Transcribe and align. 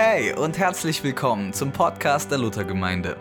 Hey 0.00 0.32
und 0.32 0.58
herzlich 0.58 1.02
willkommen 1.02 1.52
zum 1.52 1.72
Podcast 1.72 2.30
der 2.30 2.38
Luthergemeinde. 2.38 3.16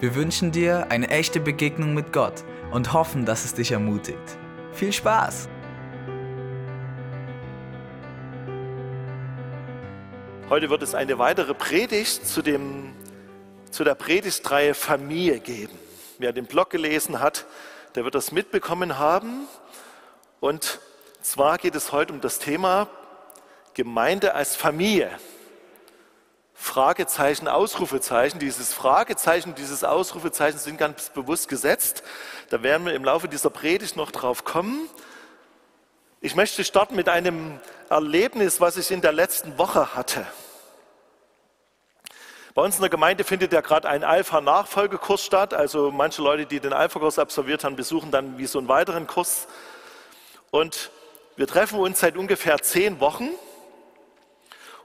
Wir 0.00 0.16
wünschen 0.16 0.50
dir 0.50 0.88
eine 0.90 1.08
echte 1.08 1.38
Begegnung 1.38 1.94
mit 1.94 2.12
Gott 2.12 2.42
und 2.72 2.92
hoffen, 2.92 3.24
dass 3.24 3.44
es 3.44 3.54
dich 3.54 3.70
ermutigt. 3.70 4.36
Viel 4.72 4.92
Spaß! 4.92 5.48
Heute 10.50 10.68
wird 10.68 10.82
es 10.82 10.96
eine 10.96 11.16
weitere 11.20 11.54
Predigt 11.54 12.26
zu, 12.26 12.42
dem, 12.42 12.92
zu 13.70 13.84
der 13.84 13.94
Predigtreihe 13.94 14.74
Familie 14.74 15.38
geben. 15.38 15.78
Wer 16.18 16.32
den 16.32 16.46
Blog 16.46 16.70
gelesen 16.70 17.20
hat, 17.20 17.46
der 17.94 18.02
wird 18.02 18.16
das 18.16 18.32
mitbekommen 18.32 18.98
haben. 18.98 19.46
Und 20.40 20.80
zwar 21.22 21.58
geht 21.58 21.76
es 21.76 21.92
heute 21.92 22.12
um 22.12 22.20
das 22.20 22.40
Thema 22.40 22.88
Gemeinde 23.74 24.34
als 24.34 24.56
Familie. 24.56 25.12
Fragezeichen, 26.58 27.48
Ausrufezeichen. 27.48 28.40
Dieses 28.40 28.72
Fragezeichen, 28.72 29.54
dieses 29.54 29.84
Ausrufezeichen 29.84 30.58
sind 30.58 30.78
ganz 30.78 31.10
bewusst 31.10 31.48
gesetzt. 31.48 32.02
Da 32.48 32.62
werden 32.62 32.86
wir 32.86 32.94
im 32.94 33.04
Laufe 33.04 33.28
dieser 33.28 33.50
Predigt 33.50 33.94
noch 33.94 34.10
drauf 34.10 34.44
kommen. 34.44 34.88
Ich 36.22 36.34
möchte 36.34 36.64
starten 36.64 36.96
mit 36.96 37.10
einem 37.10 37.60
Erlebnis, 37.90 38.60
was 38.60 38.78
ich 38.78 38.90
in 38.90 39.02
der 39.02 39.12
letzten 39.12 39.58
Woche 39.58 39.94
hatte. 39.94 40.26
Bei 42.54 42.62
uns 42.62 42.76
in 42.76 42.80
der 42.80 42.90
Gemeinde 42.90 43.22
findet 43.22 43.52
ja 43.52 43.60
gerade 43.60 43.86
ein 43.86 44.02
Alpha-Nachfolgekurs 44.02 45.22
statt. 45.22 45.52
Also 45.52 45.90
manche 45.90 46.22
Leute, 46.22 46.46
die 46.46 46.58
den 46.58 46.72
Alpha-Kurs 46.72 47.18
absolviert 47.18 47.64
haben, 47.64 47.76
besuchen 47.76 48.10
dann 48.10 48.38
wie 48.38 48.46
so 48.46 48.58
einen 48.58 48.68
weiteren 48.68 49.06
Kurs. 49.06 49.46
Und 50.50 50.90
wir 51.36 51.46
treffen 51.46 51.78
uns 51.78 52.00
seit 52.00 52.16
ungefähr 52.16 52.56
zehn 52.62 52.98
Wochen 52.98 53.28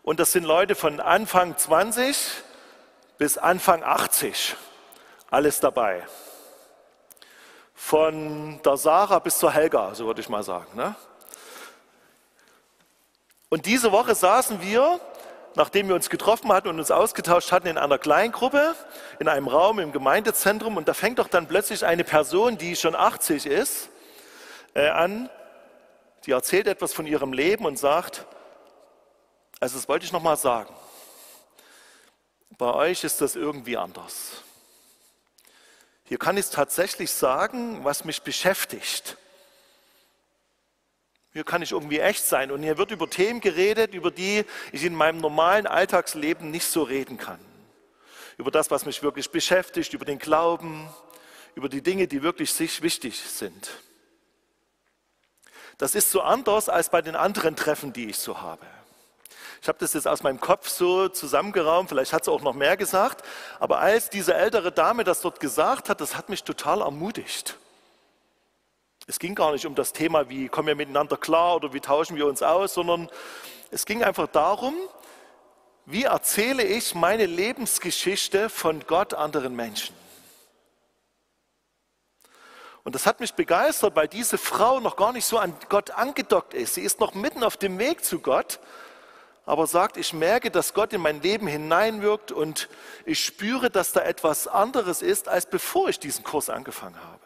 und 0.03 0.19
das 0.19 0.31
sind 0.31 0.43
Leute 0.43 0.75
von 0.75 0.99
Anfang 0.99 1.57
20 1.57 2.17
bis 3.17 3.37
Anfang 3.37 3.83
80. 3.83 4.55
Alles 5.29 5.59
dabei. 5.59 6.03
Von 7.75 8.59
der 8.63 8.77
Sarah 8.77 9.19
bis 9.19 9.37
zur 9.37 9.51
Helga, 9.51 9.93
so 9.93 10.05
würde 10.05 10.21
ich 10.21 10.29
mal 10.29 10.43
sagen. 10.43 10.75
Ne? 10.75 10.95
Und 13.49 13.65
diese 13.65 13.91
Woche 13.91 14.15
saßen 14.15 14.61
wir, 14.61 14.99
nachdem 15.55 15.87
wir 15.87 15.95
uns 15.95 16.09
getroffen 16.09 16.51
hatten 16.51 16.69
und 16.69 16.79
uns 16.79 16.89
ausgetauscht 16.89 17.51
hatten, 17.51 17.67
in 17.67 17.77
einer 17.77 17.97
Kleingruppe, 17.97 18.75
in 19.19 19.27
einem 19.27 19.47
Raum 19.47 19.79
im 19.79 19.91
Gemeindezentrum. 19.91 20.77
Und 20.77 20.87
da 20.87 20.93
fängt 20.93 21.19
doch 21.19 21.27
dann 21.27 21.47
plötzlich 21.47 21.85
eine 21.85 22.03
Person, 22.03 22.57
die 22.57 22.75
schon 22.75 22.95
80 22.95 23.45
ist, 23.45 23.89
äh, 24.73 24.87
an, 24.87 25.29
die 26.25 26.31
erzählt 26.31 26.67
etwas 26.67 26.93
von 26.93 27.05
ihrem 27.05 27.33
Leben 27.33 27.65
und 27.65 27.77
sagt, 27.77 28.25
also 29.61 29.77
das 29.77 29.87
wollte 29.87 30.05
ich 30.05 30.11
nochmal 30.11 30.37
sagen. 30.37 30.73
Bei 32.57 32.73
euch 32.73 33.03
ist 33.03 33.21
das 33.21 33.35
irgendwie 33.35 33.77
anders. 33.77 34.41
Hier 36.05 36.17
kann 36.17 36.35
ich 36.35 36.49
tatsächlich 36.49 37.11
sagen, 37.11 37.85
was 37.85 38.03
mich 38.03 38.23
beschäftigt. 38.23 39.17
Hier 41.31 41.43
kann 41.43 41.61
ich 41.61 41.71
irgendwie 41.71 41.99
echt 41.99 42.25
sein. 42.25 42.51
Und 42.51 42.63
hier 42.63 42.77
wird 42.77 42.91
über 42.91 43.09
Themen 43.09 43.39
geredet, 43.39 43.93
über 43.93 44.11
die 44.11 44.43
ich 44.71 44.83
in 44.83 44.95
meinem 44.95 45.21
normalen 45.21 45.67
Alltagsleben 45.67 46.51
nicht 46.51 46.65
so 46.65 46.83
reden 46.83 47.17
kann. 47.17 47.39
Über 48.37 48.51
das, 48.51 48.71
was 48.71 48.85
mich 48.85 49.03
wirklich 49.03 49.29
beschäftigt, 49.29 49.93
über 49.93 50.05
den 50.05 50.17
Glauben, 50.19 50.89
über 51.53 51.69
die 51.69 51.83
Dinge, 51.83 52.07
die 52.07 52.23
wirklich 52.23 52.51
sich 52.51 52.81
wichtig 52.81 53.19
sind. 53.19 53.69
Das 55.77 55.93
ist 55.93 56.09
so 56.09 56.21
anders 56.21 56.67
als 56.67 56.89
bei 56.89 57.01
den 57.01 57.15
anderen 57.15 57.55
Treffen, 57.55 57.93
die 57.93 58.09
ich 58.09 58.17
so 58.17 58.41
habe. 58.41 58.65
Ich 59.61 59.67
habe 59.67 59.77
das 59.77 59.93
jetzt 59.93 60.07
aus 60.07 60.23
meinem 60.23 60.39
Kopf 60.39 60.67
so 60.69 61.07
zusammengeraumt, 61.07 61.89
vielleicht 61.89 62.13
hat 62.13 62.25
sie 62.25 62.31
auch 62.31 62.41
noch 62.41 62.55
mehr 62.55 62.75
gesagt, 62.77 63.23
aber 63.59 63.77
als 63.77 64.09
diese 64.09 64.33
ältere 64.33 64.71
Dame 64.71 65.03
das 65.03 65.21
dort 65.21 65.39
gesagt 65.39 65.87
hat, 65.87 66.01
das 66.01 66.17
hat 66.17 66.29
mich 66.29 66.43
total 66.43 66.81
ermutigt. 66.81 67.57
Es 69.05 69.19
ging 69.19 69.35
gar 69.35 69.51
nicht 69.51 69.67
um 69.67 69.75
das 69.75 69.93
Thema, 69.93 70.29
wie 70.29 70.47
kommen 70.47 70.67
wir 70.67 70.75
miteinander 70.75 71.15
klar 71.15 71.55
oder 71.57 71.73
wie 71.73 71.79
tauschen 71.79 72.15
wir 72.15 72.25
uns 72.25 72.41
aus, 72.41 72.73
sondern 72.73 73.07
es 73.69 73.85
ging 73.85 74.03
einfach 74.03 74.27
darum, 74.27 74.73
wie 75.85 76.05
erzähle 76.05 76.63
ich 76.63 76.95
meine 76.95 77.27
Lebensgeschichte 77.27 78.49
von 78.49 78.83
Gott 78.87 79.13
anderen 79.13 79.55
Menschen. 79.55 79.95
Und 82.83 82.95
das 82.95 83.05
hat 83.05 83.19
mich 83.19 83.35
begeistert, 83.35 83.95
weil 83.95 84.07
diese 84.07 84.39
Frau 84.39 84.79
noch 84.79 84.95
gar 84.95 85.13
nicht 85.13 85.25
so 85.25 85.37
an 85.37 85.53
Gott 85.69 85.91
angedockt 85.91 86.55
ist. 86.55 86.73
Sie 86.73 86.81
ist 86.81 86.99
noch 86.99 87.13
mitten 87.13 87.43
auf 87.43 87.57
dem 87.57 87.77
Weg 87.77 88.03
zu 88.03 88.19
Gott 88.19 88.59
aber 89.51 89.67
sagt, 89.67 89.97
ich 89.97 90.13
merke, 90.13 90.49
dass 90.49 90.73
Gott 90.73 90.93
in 90.93 91.01
mein 91.01 91.21
Leben 91.21 91.45
hineinwirkt 91.45 92.31
und 92.31 92.69
ich 93.05 93.21
spüre, 93.21 93.69
dass 93.69 93.91
da 93.91 93.99
etwas 93.99 94.47
anderes 94.47 95.01
ist, 95.01 95.27
als 95.27 95.45
bevor 95.45 95.89
ich 95.89 95.99
diesen 95.99 96.23
Kurs 96.23 96.49
angefangen 96.49 96.95
habe. 96.95 97.19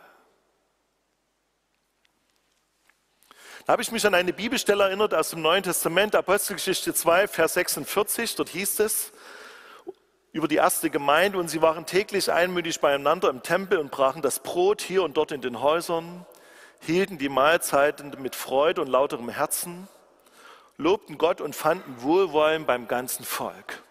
Da 3.67 3.73
habe 3.73 3.83
ich 3.83 3.91
mich 3.91 4.07
an 4.07 4.15
eine 4.15 4.33
Bibelstelle 4.33 4.85
erinnert 4.85 5.13
aus 5.13 5.29
dem 5.29 5.43
Neuen 5.43 5.61
Testament, 5.61 6.15
Apostelgeschichte 6.15 6.95
2, 6.95 7.27
Vers 7.27 7.53
46. 7.53 8.33
Dort 8.33 8.49
hieß 8.49 8.79
es 8.79 9.11
über 10.31 10.47
die 10.47 10.55
erste 10.55 10.89
Gemeinde, 10.89 11.37
und 11.37 11.47
sie 11.47 11.61
waren 11.61 11.85
täglich 11.85 12.31
einmütig 12.31 12.79
beieinander 12.79 13.29
im 13.29 13.43
Tempel 13.43 13.77
und 13.77 13.91
brachen 13.91 14.23
das 14.23 14.39
Brot 14.39 14.81
hier 14.81 15.03
und 15.03 15.15
dort 15.15 15.31
in 15.31 15.41
den 15.41 15.61
Häusern, 15.61 16.25
hielten 16.79 17.19
die 17.19 17.29
Mahlzeiten 17.29 18.15
mit 18.19 18.35
Freude 18.35 18.81
und 18.81 18.87
lauterem 18.87 19.29
Herzen 19.29 19.87
lobten 20.77 21.17
Gott 21.17 21.41
und 21.41 21.55
fanden 21.55 22.01
Wohlwollen 22.01 22.65
beim 22.65 22.87
ganzen 22.87 23.23
Volk. 23.25 23.83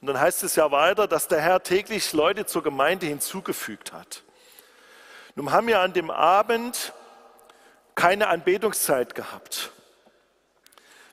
Und 0.00 0.08
dann 0.08 0.20
heißt 0.20 0.42
es 0.42 0.56
ja 0.56 0.70
weiter, 0.70 1.06
dass 1.06 1.28
der 1.28 1.40
Herr 1.40 1.62
täglich 1.62 2.12
Leute 2.12 2.46
zur 2.46 2.62
Gemeinde 2.62 3.06
hinzugefügt 3.06 3.92
hat. 3.92 4.22
Nun 5.34 5.50
haben 5.50 5.66
wir 5.66 5.80
an 5.80 5.92
dem 5.92 6.10
Abend 6.10 6.92
keine 7.94 8.28
Anbetungszeit 8.28 9.14
gehabt. 9.14 9.70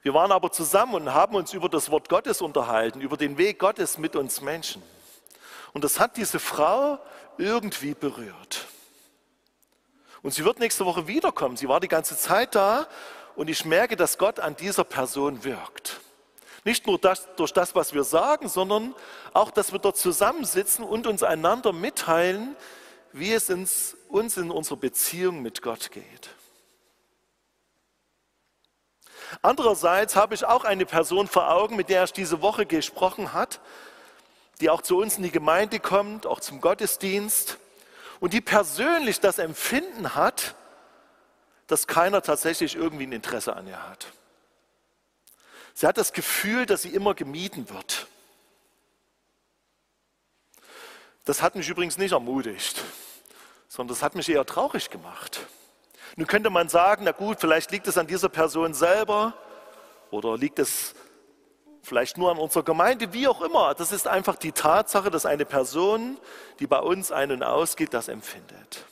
Wir 0.02 0.14
waren 0.14 0.32
aber 0.32 0.52
zusammen 0.52 0.96
und 0.96 1.14
haben 1.14 1.36
uns 1.36 1.54
über 1.54 1.70
das 1.70 1.92
Wort 1.92 2.10
Gottes 2.10 2.42
unterhalten, 2.42 3.02
über 3.02 3.18
den 3.18 3.38
Weg 3.38 3.60
Gottes 3.60 3.98
mit 3.98 4.16
uns 4.16 4.42
Menschen. 4.42 4.82
Und 5.74 5.84
das 5.84 6.00
hat 6.00 6.18
diese 6.18 6.40
Frau 6.40 7.00
irgendwie 7.38 7.94
berührt. 7.94 8.68
Und 10.22 10.34
sie 10.34 10.44
wird 10.44 10.60
nächste 10.60 10.86
Woche 10.86 11.08
wiederkommen. 11.08 11.56
Sie 11.56 11.68
war 11.68 11.80
die 11.80 11.88
ganze 11.88 12.18
Zeit 12.18 12.56
da 12.56 12.88
und 13.36 13.50
ich 13.50 13.66
merke, 13.66 13.96
dass 13.96 14.18
Gott 14.18 14.40
an 14.40 14.56
dieser 14.56 14.84
Person 14.84 15.44
wirkt. 15.44 16.02
Nicht 16.64 16.86
nur 16.86 17.00
das, 17.00 17.28
durch 17.38 17.54
das, 17.54 17.74
was 17.74 17.94
wir 17.94 18.04
sagen, 18.04 18.48
sondern 18.48 18.94
auch, 19.34 19.50
dass 19.50 19.72
wir 19.72 19.80
dort 19.80 19.98
zusammensitzen 19.98 20.86
und 20.86 21.08
uns 21.08 21.24
einander 21.24 21.74
mitteilen, 21.74 22.56
wie 23.14 23.34
es 23.34 23.50
uns, 23.50 23.98
uns 24.10 24.38
in 24.38 24.52
unserer 24.52 24.78
Beziehung 24.78 25.42
mit 25.42 25.62
Gott 25.62 25.92
geht. 25.92 26.30
Andererseits 29.42 30.16
habe 30.16 30.36
ich 30.36 30.46
auch 30.46 30.66
eine 30.66 30.86
Person 30.86 31.28
vor 31.28 31.50
Augen, 31.52 31.76
mit 31.76 31.90
der 31.90 32.04
ich 32.04 32.14
diese 32.14 32.42
Woche 32.42 32.66
gesprochen 32.66 33.34
habe, 33.34 33.56
die 34.60 34.70
auch 34.70 34.82
zu 34.82 34.98
uns 34.98 35.18
in 35.18 35.24
die 35.24 35.32
Gemeinde 35.32 35.80
kommt, 35.80 36.28
auch 36.28 36.40
zum 36.40 36.62
Gottesdienst 36.62 37.58
und 38.20 38.34
die 38.34 38.42
persönlich 38.42 39.20
das 39.20 39.40
Empfinden 39.40 40.16
hat, 40.16 40.56
dass 41.72 41.88
keiner 41.88 42.22
tatsächlich 42.22 42.76
irgendwie 42.76 43.06
ein 43.06 43.14
Interesse 43.14 43.56
an 43.56 43.66
ihr 43.66 43.82
hat. 43.88 44.08
Sie 45.74 45.88
hat 45.88 45.98
das 45.98 46.12
Gefühl, 46.12 46.66
dass 46.66 46.82
sie 46.82 46.90
immer 46.90 47.14
gemieden 47.14 47.70
wird. 47.70 48.08
Das 51.24 51.42
hat 51.42 51.56
mich 51.56 51.70
übrigens 51.70 51.98
nicht 51.98 52.12
ermutigt, 52.12 52.84
sondern 53.70 53.96
das 53.96 54.04
hat 54.04 54.16
mich 54.16 54.28
eher 54.28 54.46
traurig 54.46 54.90
gemacht. 54.90 55.48
Nun 56.18 56.28
könnte 56.28 56.50
man 56.50 56.68
sagen, 56.68 57.06
na 57.06 57.14
gut, 57.14 57.40
vielleicht 57.40 57.72
liegt 57.72 57.88
es 57.88 57.98
an 57.98 58.06
dieser 58.06 58.28
Person 58.28 58.74
selber 58.74 59.34
oder 60.10 60.38
liegt 60.38 60.60
es 60.60 60.94
vielleicht 61.84 62.18
nur 62.18 62.32
an 62.32 62.38
unserer 62.38 62.64
Gemeinde, 62.64 63.14
wie 63.14 63.30
auch 63.30 63.42
immer. 63.42 63.76
Das 63.76 63.94
ist 63.94 64.10
einfach 64.10 64.36
die 64.36 64.52
Tatsache, 64.52 65.10
dass 65.10 65.26
eine 65.26 65.46
Person, 65.46 66.20
die 66.60 66.68
bei 66.68 66.80
uns 66.80 67.14
ein- 67.14 67.32
und 67.32 67.44
ausgeht, 67.44 67.94
das 67.94 68.10
empfindet. 68.10 68.86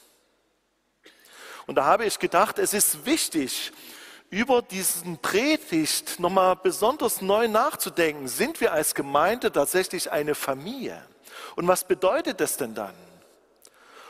Und 1.69 1.75
da 1.75 1.85
habe 1.85 2.05
ich 2.05 2.17
gedacht, 2.17 2.57
es 2.57 2.73
ist 2.73 3.05
wichtig, 3.05 3.71
über 4.31 4.63
diesen 4.63 5.19
Predigt 5.19 6.19
nochmal 6.19 6.55
besonders 6.55 7.21
neu 7.21 7.47
nachzudenken. 7.47 8.27
Sind 8.27 8.59
wir 8.59 8.73
als 8.73 8.95
Gemeinde 8.95 9.51
tatsächlich 9.51 10.11
eine 10.11 10.33
Familie? 10.33 10.99
Und 11.55 11.67
was 11.67 11.83
bedeutet 11.83 12.41
das 12.41 12.57
denn 12.57 12.73
dann? 12.73 12.95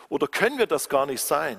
Oder 0.07 0.29
können 0.29 0.57
wir 0.57 0.67
das 0.67 0.87
gar 0.87 1.05
nicht 1.05 1.21
sein 1.21 1.57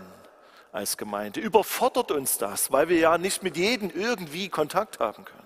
als 0.72 0.96
Gemeinde? 0.96 1.38
Überfordert 1.38 2.12
uns 2.12 2.38
das, 2.38 2.72
weil 2.72 2.88
wir 2.88 2.98
ja 2.98 3.18
nicht 3.18 3.42
mit 3.42 3.58
jedem 3.58 3.90
irgendwie 3.90 4.48
Kontakt 4.48 5.00
haben 5.00 5.26
können? 5.26 5.39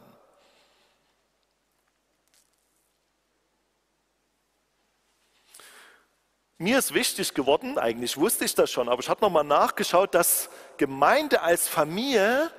Mir 6.58 6.78
ist 6.78 6.94
wichtig 6.94 7.34
geworden, 7.34 7.78
eigentlich 7.78 8.16
wusste 8.16 8.44
ich 8.44 8.54
das 8.54 8.70
schon, 8.70 8.88
aber 8.88 9.00
ich 9.00 9.08
habe 9.08 9.20
nochmal 9.20 9.42
nachgeschaut, 9.42 10.14
dass 10.14 10.50
Gemeinde 10.76 11.42
als 11.42 11.66
Familie 11.66 12.50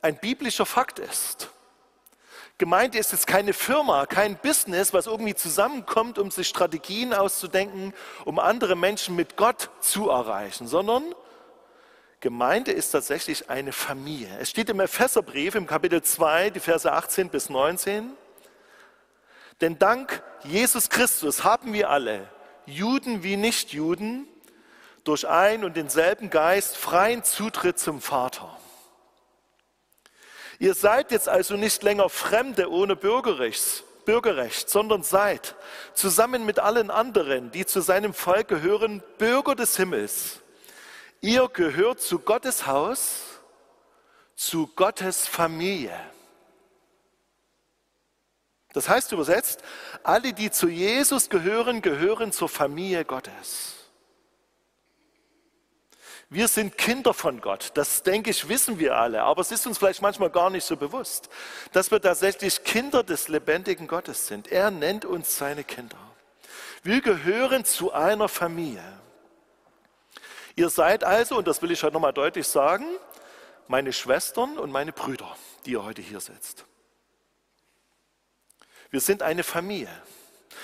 ein 0.00 0.18
biblischer 0.18 0.64
Fakt 0.64 0.98
ist. 0.98 1.50
Gemeinde 2.56 2.96
ist 2.96 3.12
jetzt 3.12 3.26
keine 3.26 3.52
Firma, 3.52 4.06
kein 4.06 4.38
Business, 4.38 4.94
was 4.94 5.06
irgendwie 5.06 5.34
zusammenkommt, 5.34 6.18
um 6.18 6.30
sich 6.30 6.48
Strategien 6.48 7.12
auszudenken, 7.12 7.92
um 8.24 8.38
andere 8.38 8.76
Menschen 8.76 9.14
mit 9.14 9.36
Gott 9.36 9.68
zu 9.80 10.08
erreichen, 10.08 10.66
sondern 10.66 11.14
Gemeinde 12.20 12.72
ist 12.72 12.92
tatsächlich 12.92 13.50
eine 13.50 13.72
Familie. 13.72 14.38
Es 14.40 14.48
steht 14.48 14.70
im 14.70 14.80
Epheserbrief 14.80 15.54
im 15.54 15.66
Kapitel 15.66 16.02
2, 16.02 16.48
die 16.48 16.60
Verse 16.60 16.90
18 16.90 17.28
bis 17.28 17.50
19. 17.50 18.10
Denn 19.60 19.78
dank 19.78 20.22
Jesus 20.44 20.88
Christus 20.88 21.44
haben 21.44 21.74
wir 21.74 21.90
alle, 21.90 22.26
Juden 22.66 23.22
wie 23.22 23.36
Nichtjuden, 23.36 24.28
durch 25.04 25.28
ein 25.28 25.64
und 25.64 25.76
denselben 25.76 26.30
Geist 26.30 26.76
freien 26.76 27.22
Zutritt 27.22 27.78
zum 27.78 28.00
Vater. 28.00 28.58
Ihr 30.58 30.74
seid 30.74 31.12
jetzt 31.12 31.28
also 31.28 31.56
nicht 31.56 31.82
länger 31.82 32.08
Fremde 32.08 32.70
ohne 32.70 32.96
Bürgerrecht, 32.96 33.84
Bürgerrecht, 34.04 34.68
sondern 34.68 35.02
seid 35.02 35.54
zusammen 35.94 36.44
mit 36.44 36.58
allen 36.58 36.90
anderen, 36.90 37.50
die 37.52 37.66
zu 37.66 37.80
seinem 37.80 38.14
Volk 38.14 38.48
gehören, 38.48 39.02
Bürger 39.18 39.54
des 39.54 39.76
Himmels. 39.76 40.40
Ihr 41.20 41.48
gehört 41.48 42.00
zu 42.00 42.18
Gottes 42.18 42.66
Haus, 42.66 43.22
zu 44.34 44.68
Gottes 44.74 45.26
Familie. 45.26 45.98
Das 48.76 48.90
heißt 48.90 49.10
übersetzt, 49.12 49.62
alle, 50.02 50.34
die 50.34 50.50
zu 50.50 50.68
Jesus 50.68 51.30
gehören, 51.30 51.80
gehören 51.80 52.30
zur 52.30 52.50
Familie 52.50 53.06
Gottes. 53.06 53.72
Wir 56.28 56.46
sind 56.46 56.76
Kinder 56.76 57.14
von 57.14 57.40
Gott. 57.40 57.70
Das 57.72 58.02
denke 58.02 58.28
ich, 58.28 58.50
wissen 58.50 58.78
wir 58.78 58.94
alle. 58.98 59.22
Aber 59.22 59.40
es 59.40 59.50
ist 59.50 59.66
uns 59.66 59.78
vielleicht 59.78 60.02
manchmal 60.02 60.28
gar 60.28 60.50
nicht 60.50 60.64
so 60.64 60.76
bewusst, 60.76 61.30
dass 61.72 61.90
wir 61.90 62.02
tatsächlich 62.02 62.64
Kinder 62.64 63.02
des 63.02 63.28
lebendigen 63.28 63.86
Gottes 63.86 64.26
sind. 64.26 64.52
Er 64.52 64.70
nennt 64.70 65.06
uns 65.06 65.38
seine 65.38 65.64
Kinder. 65.64 65.96
Wir 66.82 67.00
gehören 67.00 67.64
zu 67.64 67.94
einer 67.94 68.28
Familie. 68.28 68.84
Ihr 70.54 70.68
seid 70.68 71.02
also, 71.02 71.38
und 71.38 71.48
das 71.48 71.62
will 71.62 71.70
ich 71.70 71.82
heute 71.82 71.94
nochmal 71.94 72.12
deutlich 72.12 72.46
sagen, 72.46 72.84
meine 73.68 73.94
Schwestern 73.94 74.58
und 74.58 74.70
meine 74.70 74.92
Brüder, 74.92 75.34
die 75.64 75.70
ihr 75.70 75.82
heute 75.82 76.02
hier 76.02 76.20
sitzt. 76.20 76.65
Wir 78.90 79.00
sind 79.00 79.22
eine 79.22 79.42
Familie. 79.42 79.90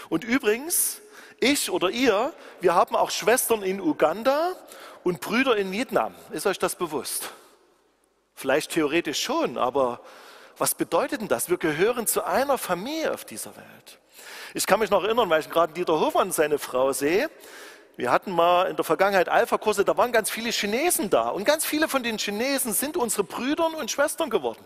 Und 0.08 0.24
übrigens, 0.24 1.00
ich 1.40 1.70
oder 1.70 1.90
ihr, 1.90 2.32
wir 2.60 2.74
haben 2.74 2.94
auch 2.94 3.10
Schwestern 3.10 3.62
in 3.62 3.80
Uganda 3.80 4.54
und 5.02 5.20
Brüder 5.20 5.56
in 5.56 5.72
Vietnam. 5.72 6.14
Ist 6.30 6.46
euch 6.46 6.58
das 6.58 6.76
bewusst? 6.76 7.30
Vielleicht 8.34 8.70
theoretisch 8.72 9.22
schon, 9.22 9.58
aber 9.58 10.00
was 10.58 10.74
bedeutet 10.74 11.20
denn 11.20 11.28
das? 11.28 11.48
Wir 11.48 11.58
gehören 11.58 12.06
zu 12.06 12.24
einer 12.24 12.58
Familie 12.58 13.12
auf 13.12 13.24
dieser 13.24 13.56
Welt. 13.56 13.98
Ich 14.54 14.66
kann 14.66 14.80
mich 14.80 14.90
noch 14.90 15.02
erinnern, 15.02 15.28
weil 15.30 15.40
ich 15.40 15.50
gerade 15.50 15.72
Dieter 15.72 15.98
Hofmann 15.98 16.28
und 16.28 16.34
seine 16.34 16.58
Frau 16.58 16.92
sehe. 16.92 17.30
Wir 17.96 18.10
hatten 18.10 18.30
mal 18.30 18.68
in 18.68 18.76
der 18.76 18.84
Vergangenheit 18.84 19.28
Alpha-Kurse, 19.28 19.84
da 19.84 19.96
waren 19.96 20.12
ganz 20.12 20.30
viele 20.30 20.50
Chinesen 20.50 21.10
da. 21.10 21.28
Und 21.28 21.44
ganz 21.44 21.64
viele 21.64 21.88
von 21.88 22.02
den 22.02 22.18
Chinesen 22.18 22.72
sind 22.72 22.96
unsere 22.96 23.24
Brüder 23.24 23.66
und 23.66 23.90
Schwestern 23.90 24.30
geworden. 24.30 24.64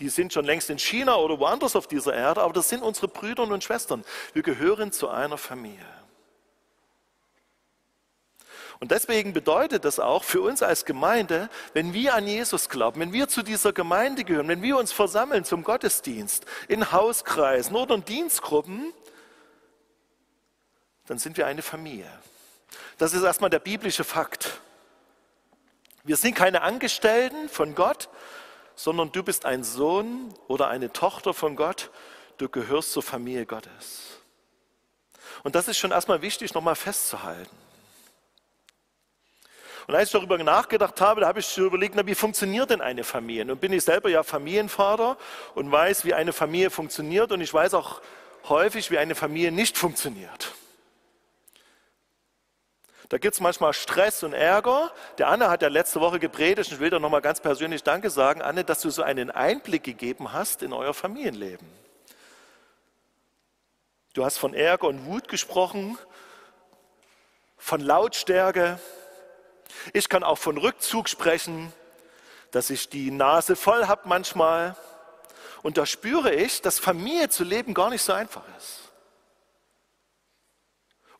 Die 0.00 0.08
sind 0.08 0.32
schon 0.32 0.46
längst 0.46 0.70
in 0.70 0.78
China 0.78 1.16
oder 1.16 1.38
woanders 1.38 1.76
auf 1.76 1.86
dieser 1.86 2.14
Erde, 2.14 2.42
aber 2.42 2.54
das 2.54 2.68
sind 2.68 2.82
unsere 2.82 3.06
Brüder 3.06 3.42
und 3.42 3.62
Schwestern. 3.62 4.04
Wir 4.32 4.42
gehören 4.42 4.92
zu 4.92 5.08
einer 5.08 5.36
Familie. 5.36 5.86
Und 8.80 8.92
deswegen 8.92 9.34
bedeutet 9.34 9.84
das 9.84 10.00
auch 10.00 10.24
für 10.24 10.40
uns 10.40 10.62
als 10.62 10.86
Gemeinde, 10.86 11.50
wenn 11.74 11.92
wir 11.92 12.14
an 12.14 12.26
Jesus 12.26 12.70
glauben, 12.70 12.98
wenn 12.98 13.12
wir 13.12 13.28
zu 13.28 13.42
dieser 13.42 13.74
Gemeinde 13.74 14.24
gehören, 14.24 14.48
wenn 14.48 14.62
wir 14.62 14.78
uns 14.78 14.90
versammeln 14.90 15.44
zum 15.44 15.62
Gottesdienst, 15.62 16.46
in 16.66 16.90
Hauskreisen 16.90 17.76
oder 17.76 17.94
in 17.96 18.04
Dienstgruppen, 18.06 18.94
dann 21.06 21.18
sind 21.18 21.36
wir 21.36 21.46
eine 21.46 21.60
Familie. 21.60 22.10
Das 22.96 23.12
ist 23.12 23.22
erstmal 23.22 23.50
der 23.50 23.58
biblische 23.58 24.04
Fakt. 24.04 24.60
Wir 26.02 26.16
sind 26.16 26.34
keine 26.34 26.62
Angestellten 26.62 27.50
von 27.50 27.74
Gott, 27.74 28.08
sondern 28.82 29.12
du 29.12 29.22
bist 29.22 29.44
ein 29.44 29.62
Sohn 29.62 30.32
oder 30.48 30.68
eine 30.68 30.90
Tochter 30.90 31.34
von 31.34 31.54
Gott. 31.54 31.90
Du 32.38 32.48
gehörst 32.48 32.92
zur 32.92 33.02
Familie 33.02 33.44
Gottes. 33.44 34.20
Und 35.42 35.54
das 35.54 35.68
ist 35.68 35.76
schon 35.76 35.90
erstmal 35.90 36.22
wichtig, 36.22 36.54
nochmal 36.54 36.76
festzuhalten. 36.76 37.54
Und 39.86 39.94
als 39.94 40.08
ich 40.08 40.12
darüber 40.12 40.38
nachgedacht 40.38 40.98
habe, 41.02 41.20
da 41.20 41.28
habe 41.28 41.40
ich 41.40 41.58
überlegt, 41.58 41.94
na, 41.94 42.06
wie 42.06 42.14
funktioniert 42.14 42.70
denn 42.70 42.80
eine 42.80 43.04
Familie? 43.04 43.44
Nun 43.44 43.58
bin 43.58 43.72
ich 43.74 43.84
selber 43.84 44.08
ja 44.08 44.22
Familienvater 44.22 45.18
und 45.54 45.70
weiß, 45.70 46.06
wie 46.06 46.14
eine 46.14 46.32
Familie 46.32 46.70
funktioniert 46.70 47.32
und 47.32 47.42
ich 47.42 47.52
weiß 47.52 47.74
auch 47.74 48.00
häufig, 48.48 48.90
wie 48.90 48.96
eine 48.96 49.14
Familie 49.14 49.52
nicht 49.52 49.76
funktioniert. 49.76 50.54
Da 53.10 53.18
gibt 53.18 53.34
es 53.34 53.40
manchmal 53.40 53.72
Stress 53.72 54.22
und 54.22 54.32
Ärger. 54.34 54.92
Der 55.18 55.26
Anne 55.26 55.50
hat 55.50 55.62
ja 55.62 55.68
letzte 55.68 56.00
Woche 56.00 56.20
gepredigt 56.20 56.70
und 56.70 56.76
ich 56.76 56.80
will 56.80 56.90
dir 56.90 57.00
nochmal 57.00 57.20
ganz 57.20 57.40
persönlich 57.40 57.82
Danke 57.82 58.08
sagen, 58.08 58.40
Anne, 58.40 58.62
dass 58.62 58.80
du 58.80 58.90
so 58.90 59.02
einen 59.02 59.32
Einblick 59.32 59.82
gegeben 59.82 60.32
hast 60.32 60.62
in 60.62 60.72
euer 60.72 60.94
Familienleben. 60.94 61.66
Du 64.14 64.24
hast 64.24 64.38
von 64.38 64.54
Ärger 64.54 64.86
und 64.86 65.06
Wut 65.06 65.26
gesprochen, 65.26 65.98
von 67.58 67.80
Lautstärke, 67.80 68.78
ich 69.92 70.08
kann 70.08 70.22
auch 70.22 70.38
von 70.38 70.56
Rückzug 70.56 71.08
sprechen, 71.08 71.72
dass 72.52 72.70
ich 72.70 72.90
die 72.90 73.10
Nase 73.10 73.56
voll 73.56 73.88
habe 73.88 74.02
manchmal. 74.08 74.76
Und 75.62 75.78
da 75.78 75.86
spüre 75.86 76.32
ich, 76.32 76.62
dass 76.62 76.78
Familie 76.78 77.28
zu 77.28 77.42
leben 77.42 77.74
gar 77.74 77.90
nicht 77.90 78.02
so 78.02 78.12
einfach 78.12 78.42
ist. 78.56 78.79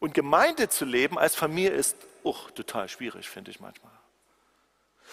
Und 0.00 0.14
Gemeinde 0.14 0.68
zu 0.68 0.84
leben 0.84 1.18
als 1.18 1.36
Familie 1.36 1.70
ist 1.70 1.96
auch 2.24 2.50
total 2.50 2.88
schwierig, 2.88 3.28
finde 3.28 3.50
ich 3.50 3.60
manchmal. 3.60 3.92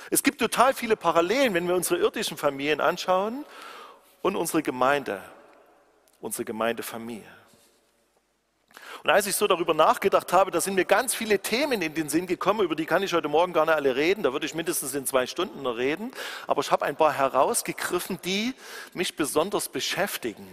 Es 0.10 0.24
gibt 0.24 0.39
total 0.39 0.74
viele 0.74 0.95
Parallelen, 0.95 1.54
wenn 1.54 1.68
wir 1.68 1.75
unsere 1.75 2.00
irdischen 2.00 2.38
Familien 2.38 2.80
anschauen 2.81 3.45
und 4.22 4.36
unsere 4.36 4.63
Gemeinde, 4.63 5.22
unsere 6.22 6.45
Gemeindefamilie. 6.45 7.24
Und 9.04 9.10
als 9.10 9.28
ich 9.28 9.36
so 9.36 9.48
darüber 9.48 9.74
nachgedacht 9.74 10.31
habe, 10.34 10.51
da 10.51 10.62
sind 10.62 10.75
mir 10.75 10.86
ganz 10.86 11.13
viele 11.13 11.39
Themen 11.39 11.81
in 11.81 11.94
den 11.94 12.10
Sinn 12.10 12.25
gekommen, 12.25 12.62
über 12.62 12.75
die 12.75 12.86
kann 12.86 13.04
ich 13.04 13.13
heute 13.13 13.28
Morgen 13.28 13.54
gar 13.54 13.66
nicht 13.66 13.75
alle 13.75 13.95
reden, 13.95 14.24
da 14.24 14.31
würde 14.34 14.45
ich 14.45 14.56
mindestens 14.56 14.94
in 14.95 15.06
zwei 15.06 15.28
Stunden 15.28 15.62
noch 15.63 15.78
reden, 15.78 16.12
aber 16.48 16.62
ich 16.62 16.72
habe 16.72 16.86
ein 16.86 16.95
paar 16.95 17.13
herausgegriffen, 17.13 18.19
die 18.24 18.54
mich 18.94 19.16
besonders 19.16 19.69
beschäftigen 19.69 20.48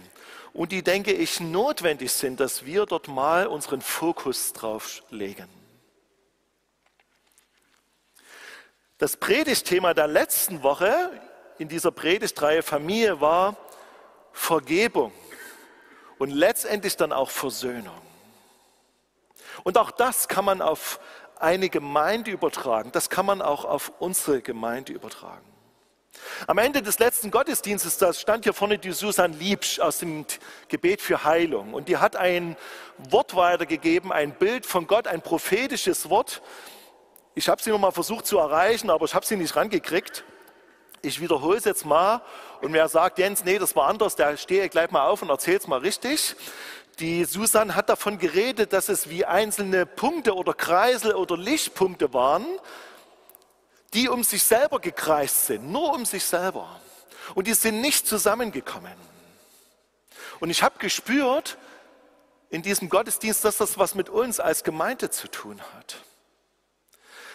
und 0.55 0.71
die, 0.71 0.83
denke 0.83 1.11
ich, 1.11 1.41
notwendig 1.41 2.13
sind, 2.13 2.39
dass 2.39 2.63
wir 2.65 2.85
dort 2.85 3.09
mal 3.09 3.45
unseren 3.47 3.81
Fokus 3.81 4.53
drauf 4.53 5.03
legen. 5.09 5.49
Das 8.97 9.17
Predigtthema 9.17 9.93
der 9.93 10.07
letzten 10.07 10.63
Woche 10.63 11.11
in 11.57 11.67
dieser 11.67 11.91
Predigtreihe 11.91 12.63
Familie 12.63 13.19
war 13.19 13.57
Vergebung 14.31 15.11
und 16.19 16.29
letztendlich 16.29 16.95
dann 16.95 17.11
auch 17.11 17.29
Versöhnung. 17.29 18.01
Und 19.65 19.77
auch 19.77 19.91
das 19.91 20.29
kann 20.29 20.45
man 20.45 20.61
auf 20.61 21.01
eine 21.37 21.67
Gemeinde 21.67 22.31
übertragen. 22.31 22.93
Das 22.93 23.09
kann 23.09 23.25
man 23.25 23.41
auch 23.41 23.65
auf 23.65 23.91
unsere 23.99 24.41
Gemeinde 24.41 24.93
übertragen. 24.93 25.54
Am 26.47 26.57
Ende 26.57 26.81
des 26.81 26.99
letzten 26.99 27.31
Gottesdienstes, 27.31 27.97
da 27.97 28.13
stand 28.13 28.43
hier 28.43 28.53
vorne 28.53 28.77
die 28.77 28.91
Susan 28.91 29.33
Liebsch 29.33 29.79
aus 29.79 29.99
dem 29.99 30.25
Gebet 30.67 31.01
für 31.01 31.23
Heilung. 31.23 31.73
Und 31.73 31.89
die 31.89 31.97
hat 31.97 32.15
ein 32.15 32.57
Wort 32.97 33.35
weitergegeben, 33.35 34.11
ein 34.11 34.33
Bild 34.33 34.65
von 34.65 34.87
Gott, 34.87 35.07
ein 35.07 35.21
prophetisches 35.21 36.09
Wort. 36.09 36.41
Ich 37.33 37.49
habe 37.49 37.61
sie 37.61 37.69
noch 37.69 37.79
mal 37.79 37.91
versucht 37.91 38.25
zu 38.25 38.37
erreichen, 38.37 38.89
aber 38.89 39.05
ich 39.05 39.13
habe 39.13 39.25
sie 39.25 39.35
nicht 39.35 39.55
rangekriegt. 39.55 40.23
Ich 41.01 41.21
wiederhole 41.21 41.57
es 41.57 41.65
jetzt 41.65 41.85
mal. 41.85 42.21
Und 42.61 42.73
wer 42.73 42.87
sagt, 42.87 43.19
Jens, 43.19 43.43
nee, 43.43 43.59
das 43.59 43.75
war 43.75 43.87
anders, 43.87 44.15
der 44.15 44.37
stehe 44.37 44.69
gleich 44.69 44.91
mal 44.91 45.07
auf 45.07 45.21
und 45.21 45.29
erzählt 45.29 45.61
es 45.61 45.67
mal 45.67 45.79
richtig. 45.79 46.35
Die 46.99 47.25
Susan 47.25 47.75
hat 47.75 47.89
davon 47.89 48.17
geredet, 48.17 48.71
dass 48.71 48.87
es 48.87 49.09
wie 49.09 49.25
einzelne 49.25 49.85
Punkte 49.85 50.33
oder 50.33 50.53
Kreisel 50.53 51.13
oder 51.13 51.35
Lichtpunkte 51.35 52.13
waren, 52.13 52.45
die 53.95 54.09
um 54.09 54.23
sich 54.23 54.43
selber 54.43 54.79
gekreist 54.79 55.47
sind, 55.47 55.71
nur 55.71 55.93
um 55.93 56.05
sich 56.05 56.25
selber. 56.25 56.79
Und 57.33 57.47
die 57.47 57.53
sind 57.53 57.81
nicht 57.81 58.07
zusammengekommen. 58.07 58.93
Und 60.39 60.49
ich 60.49 60.61
habe 60.61 60.77
gespürt 60.77 61.57
in 62.49 62.61
diesem 62.61 62.89
Gottesdienst, 62.89 63.43
dass 63.45 63.57
das 63.57 63.77
was 63.79 63.95
mit 63.95 64.09
uns 64.09 64.39
als 64.39 64.63
Gemeinde 64.63 65.09
zu 65.09 65.29
tun 65.29 65.59
hat. 65.75 65.97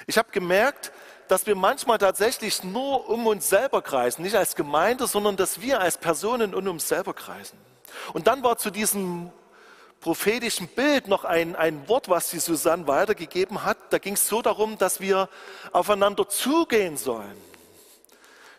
Ich 0.06 0.18
habe 0.18 0.30
gemerkt, 0.32 0.92
dass 1.28 1.46
wir 1.46 1.54
manchmal 1.54 1.98
tatsächlich 1.98 2.62
nur 2.62 3.08
um 3.08 3.26
uns 3.26 3.48
selber 3.48 3.82
kreisen, 3.82 4.22
nicht 4.22 4.36
als 4.36 4.54
Gemeinde, 4.54 5.06
sondern 5.06 5.36
dass 5.36 5.60
wir 5.60 5.80
als 5.80 5.96
Personen 5.96 6.54
um 6.54 6.66
uns 6.68 6.88
selber 6.88 7.14
kreisen. 7.14 7.58
Und 8.12 8.26
dann 8.26 8.42
war 8.42 8.58
zu 8.58 8.70
diesem 8.70 9.32
prophetischen 10.00 10.66
Bild 10.68 11.08
noch 11.08 11.24
ein, 11.24 11.54
ein 11.56 11.86
Wort, 11.88 12.08
was 12.08 12.30
die 12.30 12.38
Susanne 12.38 12.86
weitergegeben 12.86 13.64
hat. 13.64 13.76
Da 13.90 13.98
ging 13.98 14.14
es 14.14 14.26
so 14.26 14.42
darum, 14.42 14.78
dass 14.78 15.00
wir 15.00 15.28
aufeinander 15.72 16.28
zugehen 16.28 16.96
sollen. 16.96 17.36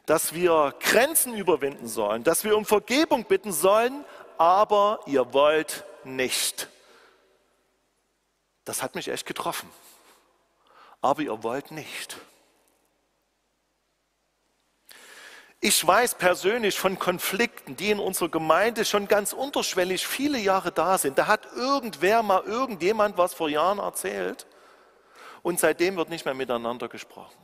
dass 0.06 0.34
wir 0.34 0.74
Grenzen 0.80 1.34
überwinden 1.36 1.88
sollen, 1.88 2.24
dass 2.24 2.44
wir 2.44 2.58
um 2.58 2.66
Vergebung 2.66 3.24
bitten 3.26 3.54
sollen, 3.54 4.04
aber 4.38 5.00
ihr 5.06 5.32
wollt 5.34 5.86
nicht. 6.04 6.68
Das 8.66 8.82
hat 8.84 8.96
mich 8.96 9.08
echt 9.08 9.26
getroffen. 9.26 9.70
Aber 11.02 11.22
ihr 11.22 11.44
wollt 11.44 11.72
nicht. 11.72 12.18
Ich 15.64 15.86
weiß 15.86 16.16
persönlich 16.16 16.80
von 16.80 16.98
Konflikten, 16.98 17.76
die 17.76 17.92
in 17.92 18.00
unserer 18.00 18.30
Gemeinde 18.30 18.84
schon 18.84 19.08
ganz 19.08 19.32
unterschwellig 19.32 20.08
viele 20.08 20.40
Jahre 20.40 20.72
da 20.72 20.98
sind. 20.98 21.20
Da 21.20 21.28
hat 21.28 21.48
irgendwer 21.56 22.24
mal 22.24 22.44
irgendjemand 22.44 23.16
was 23.16 23.36
vor 23.36 23.48
Jahren 23.48 23.78
erzählt 23.78 24.48
und 25.44 25.60
seitdem 25.60 25.98
wird 25.98 26.10
nicht 26.10 26.26
mehr 26.26 26.34
miteinander 26.34 26.88
gesprochen. 26.88 27.38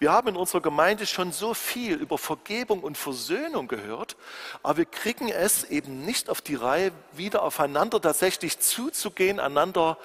Wir 0.00 0.10
haben 0.10 0.26
in 0.26 0.36
unserer 0.36 0.60
Gemeinde 0.60 1.06
schon 1.06 1.30
so 1.30 1.54
viel 1.54 1.94
über 1.94 2.18
Vergebung 2.18 2.82
und 2.82 2.98
Versöhnung 2.98 3.68
gehört, 3.68 4.16
aber 4.64 4.78
wir 4.78 4.86
kriegen 4.86 5.28
es 5.28 5.62
eben 5.62 6.04
nicht 6.04 6.28
auf 6.28 6.40
die 6.40 6.56
Reihe, 6.56 6.90
wieder 7.12 7.44
aufeinander 7.44 8.00
tatsächlich 8.00 8.58
zuzugehen, 8.58 9.38
einander 9.38 9.98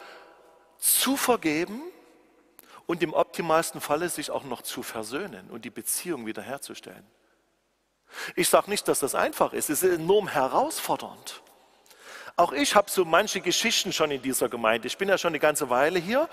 zu 0.78 1.18
vergeben 1.18 1.82
und 2.90 3.04
im 3.04 3.14
optimalsten 3.14 3.82
Falle 3.82 4.10
sich 4.10 4.32
auch 4.32 4.44
noch 4.44 4.64
zu 4.64 4.82
versöhnen 4.82 5.52
und 5.52 5.64
die 5.64 5.70
Beziehung 5.70 6.26
wiederherzustellen. 6.26 7.06
Ich 8.36 8.50
sage 8.50 8.68
nicht, 8.68 8.88
dass 8.88 9.02
das 9.02 9.14
einfach 9.14 9.54
ist, 9.54 9.70
es 9.70 9.84
ist 9.84 10.00
enorm 10.00 10.28
herausfordernd. 10.28 11.44
Auch 12.36 12.52
ich 12.52 12.74
habe 12.74 12.90
so 12.90 13.06
manche 13.06 13.42
Geschichten 13.42 13.94
schon 13.94 14.10
in 14.10 14.24
dieser 14.24 14.50
Gemeinde. 14.50 14.88
Ich 14.88 14.98
bin 14.98 15.08
ja 15.08 15.20
schon 15.20 15.30
eine 15.30 15.38
ganze 15.38 15.70
Weile 15.70 16.00
hier 16.00 16.28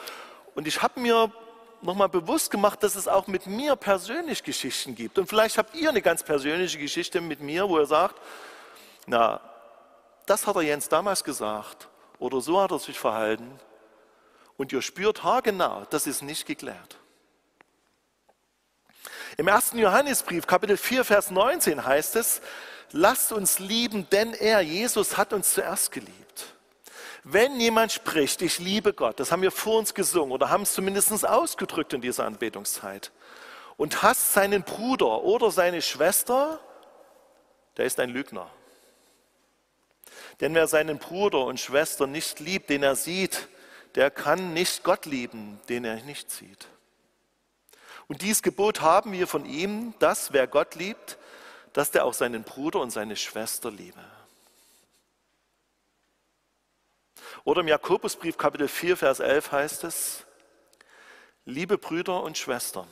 und 0.54 0.66
ich 0.66 0.80
habe 0.80 0.98
mir 0.98 1.30
nochmal 1.82 2.08
bewusst 2.08 2.50
gemacht, 2.50 2.82
dass 2.82 2.94
es 2.94 3.06
auch 3.06 3.26
mit 3.26 3.46
mir 3.46 3.76
persönlich 3.76 4.42
Geschichten 4.42 4.94
gibt. 4.94 5.18
Und 5.18 5.28
vielleicht 5.28 5.58
habt 5.58 5.74
ihr 5.74 5.90
eine 5.90 6.00
ganz 6.00 6.22
persönliche 6.22 6.78
Geschichte 6.78 7.20
mit 7.20 7.40
mir, 7.40 7.68
wo 7.68 7.78
ihr 7.78 7.84
sagt, 7.84 8.16
na, 9.04 9.42
das 10.24 10.46
hat 10.46 10.56
er 10.56 10.62
Jens 10.62 10.88
damals 10.88 11.22
gesagt 11.22 11.90
oder 12.18 12.40
so 12.40 12.58
hat 12.58 12.70
er 12.70 12.78
sich 12.78 12.98
verhalten 12.98 13.60
und 14.56 14.72
ihr 14.72 14.82
spürt 14.82 15.22
haargenau, 15.22 15.86
das 15.90 16.06
ist 16.06 16.22
nicht 16.22 16.46
geklärt. 16.46 16.98
Im 19.36 19.48
ersten 19.48 19.78
Johannesbrief, 19.78 20.46
Kapitel 20.46 20.76
4, 20.76 21.04
Vers 21.04 21.30
19 21.30 21.84
heißt 21.84 22.16
es, 22.16 22.40
lasst 22.92 23.32
uns 23.32 23.58
lieben, 23.58 24.08
denn 24.10 24.32
er, 24.32 24.60
Jesus, 24.62 25.16
hat 25.16 25.32
uns 25.32 25.54
zuerst 25.54 25.92
geliebt. 25.92 26.54
Wenn 27.22 27.60
jemand 27.60 27.92
spricht, 27.92 28.40
ich 28.40 28.58
liebe 28.58 28.92
Gott, 28.92 29.20
das 29.20 29.32
haben 29.32 29.42
wir 29.42 29.50
vor 29.50 29.78
uns 29.78 29.94
gesungen 29.94 30.32
oder 30.32 30.48
haben 30.48 30.62
es 30.62 30.72
zumindest 30.72 31.26
ausgedrückt 31.26 31.92
in 31.92 32.00
dieser 32.00 32.24
Anbetungszeit, 32.24 33.10
und 33.76 34.02
hasst 34.02 34.32
seinen 34.32 34.62
Bruder 34.62 35.22
oder 35.22 35.50
seine 35.50 35.82
Schwester, 35.82 36.60
der 37.76 37.84
ist 37.84 38.00
ein 38.00 38.10
Lügner. 38.10 38.48
Denn 40.40 40.54
wer 40.54 40.66
seinen 40.66 40.98
Bruder 40.98 41.44
und 41.44 41.60
Schwester 41.60 42.06
nicht 42.06 42.40
liebt, 42.40 42.70
den 42.70 42.82
er 42.82 42.96
sieht, 42.96 43.48
der 43.96 44.10
kann 44.10 44.52
nicht 44.52 44.84
Gott 44.84 45.06
lieben, 45.06 45.58
den 45.68 45.84
er 45.84 45.96
nicht 46.02 46.30
sieht. 46.30 46.68
Und 48.08 48.22
dieses 48.22 48.42
Gebot 48.42 48.82
haben 48.82 49.12
wir 49.12 49.26
von 49.26 49.46
ihm, 49.46 49.94
dass 49.98 50.32
wer 50.32 50.46
Gott 50.46 50.74
liebt, 50.74 51.18
dass 51.72 51.90
der 51.90 52.04
auch 52.04 52.14
seinen 52.14 52.44
Bruder 52.44 52.80
und 52.80 52.90
seine 52.90 53.16
Schwester 53.16 53.70
liebe. 53.70 54.00
Oder 57.44 57.62
im 57.62 57.68
Jakobusbrief 57.68 58.36
Kapitel 58.36 58.68
4, 58.68 58.96
Vers 58.96 59.20
11 59.20 59.52
heißt 59.52 59.84
es, 59.84 60.24
liebe 61.44 61.78
Brüder 61.78 62.22
und 62.22 62.38
Schwestern, 62.38 62.88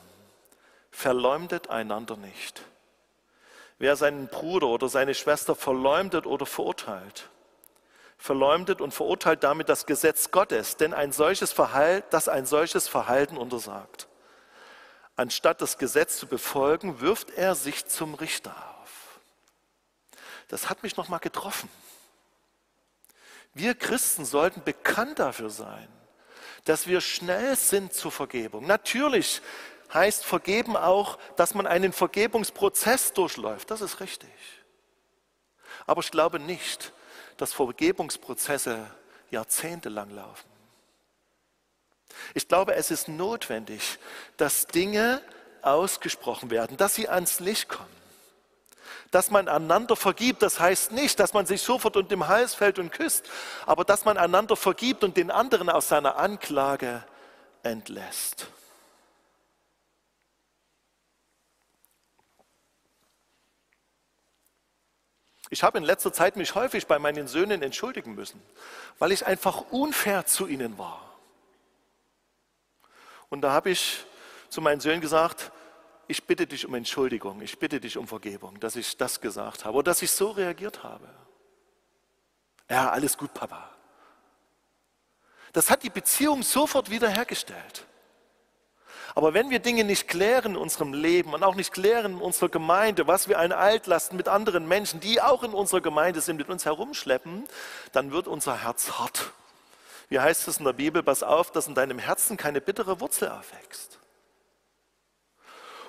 verleumdet 0.91 1.69
einander 1.69 2.17
nicht. 2.17 2.61
Wer 3.77 3.95
seinen 3.95 4.27
Bruder 4.27 4.67
oder 4.67 4.87
seine 4.89 5.13
Schwester 5.13 5.55
verleumdet 5.55 6.25
oder 6.25 6.45
verurteilt, 6.45 7.29
verleumdet 8.17 8.81
und 8.81 8.93
verurteilt 8.93 9.43
damit 9.43 9.69
das 9.69 9.85
Gesetz 9.85 10.31
Gottes, 10.31 10.77
denn 10.77 10.93
ein 10.93 11.11
solches 11.11 11.51
Verhalten, 11.51 12.07
das 12.11 12.27
ein 12.27 12.45
solches 12.45 12.87
Verhalten 12.87 13.37
untersagt. 13.37 14.07
Anstatt 15.15 15.61
das 15.61 15.77
Gesetz 15.77 16.17
zu 16.17 16.27
befolgen, 16.27 16.99
wirft 16.99 17.31
er 17.31 17.55
sich 17.55 17.85
zum 17.85 18.15
Richter 18.15 18.55
auf. 18.81 19.19
Das 20.47 20.69
hat 20.69 20.83
mich 20.83 20.97
nochmal 20.97 21.19
getroffen. 21.19 21.69
Wir 23.53 23.73
Christen 23.73 24.25
sollten 24.25 24.63
bekannt 24.63 25.19
dafür 25.19 25.49
sein, 25.49 25.87
dass 26.65 26.87
wir 26.87 26.99
schnell 26.99 27.55
sind 27.55 27.93
zur 27.93 28.11
Vergebung. 28.11 28.67
Natürlich 28.67 29.41
heißt 29.93 30.25
vergeben 30.25 30.75
auch, 30.75 31.17
dass 31.37 31.53
man 31.53 31.65
einen 31.65 31.93
Vergebungsprozess 31.93 33.13
durchläuft. 33.13 33.71
Das 33.71 33.79
ist 33.79 34.01
richtig. 34.01 34.29
Aber 35.87 36.01
ich 36.01 36.11
glaube 36.11 36.39
nicht, 36.39 36.91
dass 37.37 37.53
Vergebungsprozesse 37.53 38.85
jahrzehntelang 39.31 40.09
laufen. 40.11 40.47
Ich 42.33 42.47
glaube, 42.47 42.75
es 42.75 42.91
ist 42.91 43.07
notwendig, 43.07 43.99
dass 44.37 44.67
Dinge 44.67 45.21
ausgesprochen 45.61 46.49
werden, 46.49 46.77
dass 46.77 46.95
sie 46.95 47.09
ans 47.09 47.39
Licht 47.39 47.67
kommen. 47.67 47.89
Dass 49.11 49.31
man 49.31 49.47
einander 49.47 49.95
vergibt, 49.95 50.41
das 50.41 50.59
heißt 50.59 50.91
nicht, 50.91 51.19
dass 51.19 51.33
man 51.33 51.45
sich 51.45 51.61
sofort 51.61 51.95
unter 51.97 52.09
dem 52.09 52.27
Hals 52.27 52.53
fällt 52.53 52.79
und 52.79 52.91
küsst, 52.91 53.29
aber 53.65 53.83
dass 53.83 54.05
man 54.05 54.17
einander 54.17 54.55
vergibt 54.55 55.03
und 55.03 55.17
den 55.17 55.31
anderen 55.31 55.69
aus 55.69 55.87
seiner 55.87 56.17
Anklage 56.17 57.03
entlässt. 57.63 58.47
Ich 65.49 65.63
habe 65.63 65.77
in 65.77 65.83
letzter 65.83 66.11
Zeit 66.11 66.35
mich 66.37 66.55
häufig 66.55 66.87
bei 66.87 66.99
meinen 66.99 67.27
Söhnen 67.27 67.61
entschuldigen 67.61 68.15
müssen, 68.15 68.41
weil 68.97 69.11
ich 69.11 69.25
einfach 69.25 69.71
unfair 69.71 70.25
zu 70.25 70.47
ihnen 70.47 70.77
war. 70.77 71.17
Und 73.29 73.41
da 73.41 73.51
habe 73.51 73.69
ich 73.69 74.05
zu 74.49 74.61
meinen 74.61 74.79
Söhnen 74.79 75.01
gesagt, 75.01 75.51
ich 76.07 76.25
bitte 76.25 76.47
dich 76.47 76.65
um 76.65 76.73
Entschuldigung, 76.75 77.41
ich 77.41 77.57
bitte 77.59 77.79
dich 77.79 77.97
um 77.97 78.07
Vergebung, 78.07 78.59
dass 78.59 78.75
ich 78.75 78.97
das 78.97 79.21
gesagt 79.21 79.65
habe 79.65 79.77
oder 79.77 79.91
dass 79.91 80.01
ich 80.01 80.11
so 80.11 80.31
reagiert 80.31 80.83
habe. 80.83 81.07
Ja, 82.69 82.89
alles 82.89 83.17
gut, 83.17 83.33
Papa. 83.33 83.69
Das 85.53 85.69
hat 85.69 85.83
die 85.83 85.89
Beziehung 85.89 86.43
sofort 86.43 86.89
wiederhergestellt. 86.89 87.85
Aber 89.17 89.33
wenn 89.33 89.49
wir 89.49 89.59
Dinge 89.59 89.85
nicht 89.85 90.09
klären 90.09 90.51
in 90.51 90.57
unserem 90.57 90.91
Leben 90.91 91.33
und 91.33 91.41
auch 91.41 91.55
nicht 91.55 91.71
klären 91.71 92.15
in 92.15 92.21
unserer 92.21 92.49
Gemeinde, 92.49 93.07
was 93.07 93.29
wir 93.29 93.39
an 93.39 93.53
Altlasten 93.53 94.17
mit 94.17 94.27
anderen 94.27 94.67
Menschen, 94.67 94.99
die 94.99 95.21
auch 95.21 95.41
in 95.43 95.53
unserer 95.53 95.79
Gemeinde 95.79 96.19
sind, 96.19 96.35
mit 96.35 96.49
uns 96.49 96.65
herumschleppen, 96.65 97.45
dann 97.93 98.11
wird 98.11 98.27
unser 98.27 98.61
Herz 98.63 98.91
hart. 98.99 99.31
Wie 100.09 100.19
heißt 100.19 100.49
es 100.49 100.57
in 100.57 100.65
der 100.65 100.73
Bibel? 100.73 101.01
Pass 101.01 101.23
auf, 101.23 101.49
dass 101.49 101.67
in 101.67 101.75
deinem 101.75 101.97
Herzen 101.97 102.35
keine 102.35 102.59
bittere 102.59 102.99
Wurzel 102.99 103.29
aufwächst. 103.29 103.99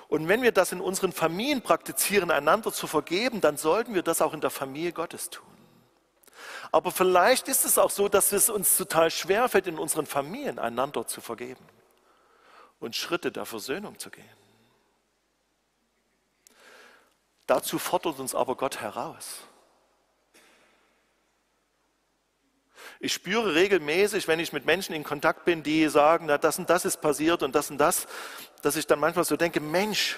Und 0.07 0.29
wenn 0.29 0.41
wir 0.41 0.53
das 0.53 0.71
in 0.71 0.79
unseren 0.79 1.11
Familien 1.11 1.61
praktizieren, 1.61 2.31
einander 2.31 2.71
zu 2.71 2.87
vergeben, 2.87 3.41
dann 3.41 3.57
sollten 3.57 3.93
wir 3.93 4.03
das 4.03 4.21
auch 4.21 4.33
in 4.33 4.39
der 4.39 4.51
Familie 4.51 4.93
Gottes 4.93 5.29
tun. 5.29 5.45
Aber 6.71 6.91
vielleicht 6.91 7.49
ist 7.49 7.65
es 7.65 7.77
auch 7.77 7.91
so, 7.91 8.07
dass 8.07 8.31
es 8.31 8.49
uns 8.49 8.77
total 8.77 9.11
schwerfällt, 9.11 9.67
in 9.67 9.77
unseren 9.77 10.05
Familien 10.05 10.59
einander 10.59 11.05
zu 11.05 11.19
vergeben 11.19 11.65
und 12.79 12.95
Schritte 12.95 13.31
der 13.31 13.45
Versöhnung 13.45 13.97
zu 13.99 14.09
gehen. 14.09 14.25
Dazu 17.45 17.79
fordert 17.79 18.19
uns 18.19 18.35
aber 18.35 18.55
Gott 18.55 18.81
heraus. 18.81 19.41
Ich 22.99 23.13
spüre 23.13 23.53
regelmäßig, 23.53 24.27
wenn 24.27 24.39
ich 24.39 24.53
mit 24.53 24.65
Menschen 24.65 24.93
in 24.93 25.03
Kontakt 25.03 25.45
bin, 25.45 25.63
die 25.63 25.87
sagen, 25.87 26.25
na, 26.27 26.37
das 26.37 26.57
und 26.57 26.69
das 26.69 26.83
ist 26.83 26.99
passiert 26.99 27.43
und 27.43 27.53
das 27.53 27.69
und 27.69 27.77
das, 27.77 28.07
dass 28.61 28.75
ich 28.75 28.87
dann 28.87 28.99
manchmal 28.99 29.25
so 29.25 29.37
denke, 29.37 29.59
Mensch, 29.59 30.17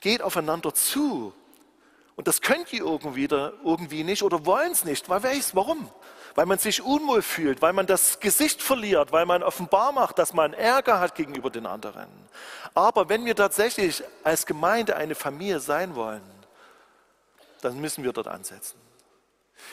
geht 0.00 0.22
aufeinander 0.22 0.72
zu. 0.72 1.34
Und 2.16 2.28
das 2.28 2.40
könnt 2.40 2.72
ihr 2.72 2.84
irgendwie, 2.84 3.24
irgendwie 3.24 4.04
nicht 4.04 4.22
oder 4.22 4.44
wollen 4.46 4.72
es 4.72 4.84
nicht. 4.84 5.08
Weil 5.08 5.22
weiß, 5.22 5.54
warum? 5.54 5.90
Weil 6.34 6.46
man 6.46 6.58
sich 6.58 6.82
unwohl 6.82 7.22
fühlt, 7.22 7.62
weil 7.62 7.72
man 7.72 7.86
das 7.86 8.20
Gesicht 8.20 8.62
verliert, 8.62 9.12
weil 9.12 9.26
man 9.26 9.42
offenbar 9.42 9.92
macht, 9.92 10.18
dass 10.18 10.32
man 10.32 10.52
Ärger 10.52 11.00
hat 11.00 11.14
gegenüber 11.14 11.50
den 11.50 11.66
anderen. 11.66 12.08
Aber 12.74 13.08
wenn 13.08 13.24
wir 13.24 13.36
tatsächlich 13.36 14.02
als 14.22 14.46
Gemeinde 14.46 14.96
eine 14.96 15.14
Familie 15.14 15.60
sein 15.60 15.94
wollen, 15.94 16.22
dann 17.62 17.80
müssen 17.80 18.04
wir 18.04 18.12
dort 18.12 18.28
ansetzen. 18.28 18.78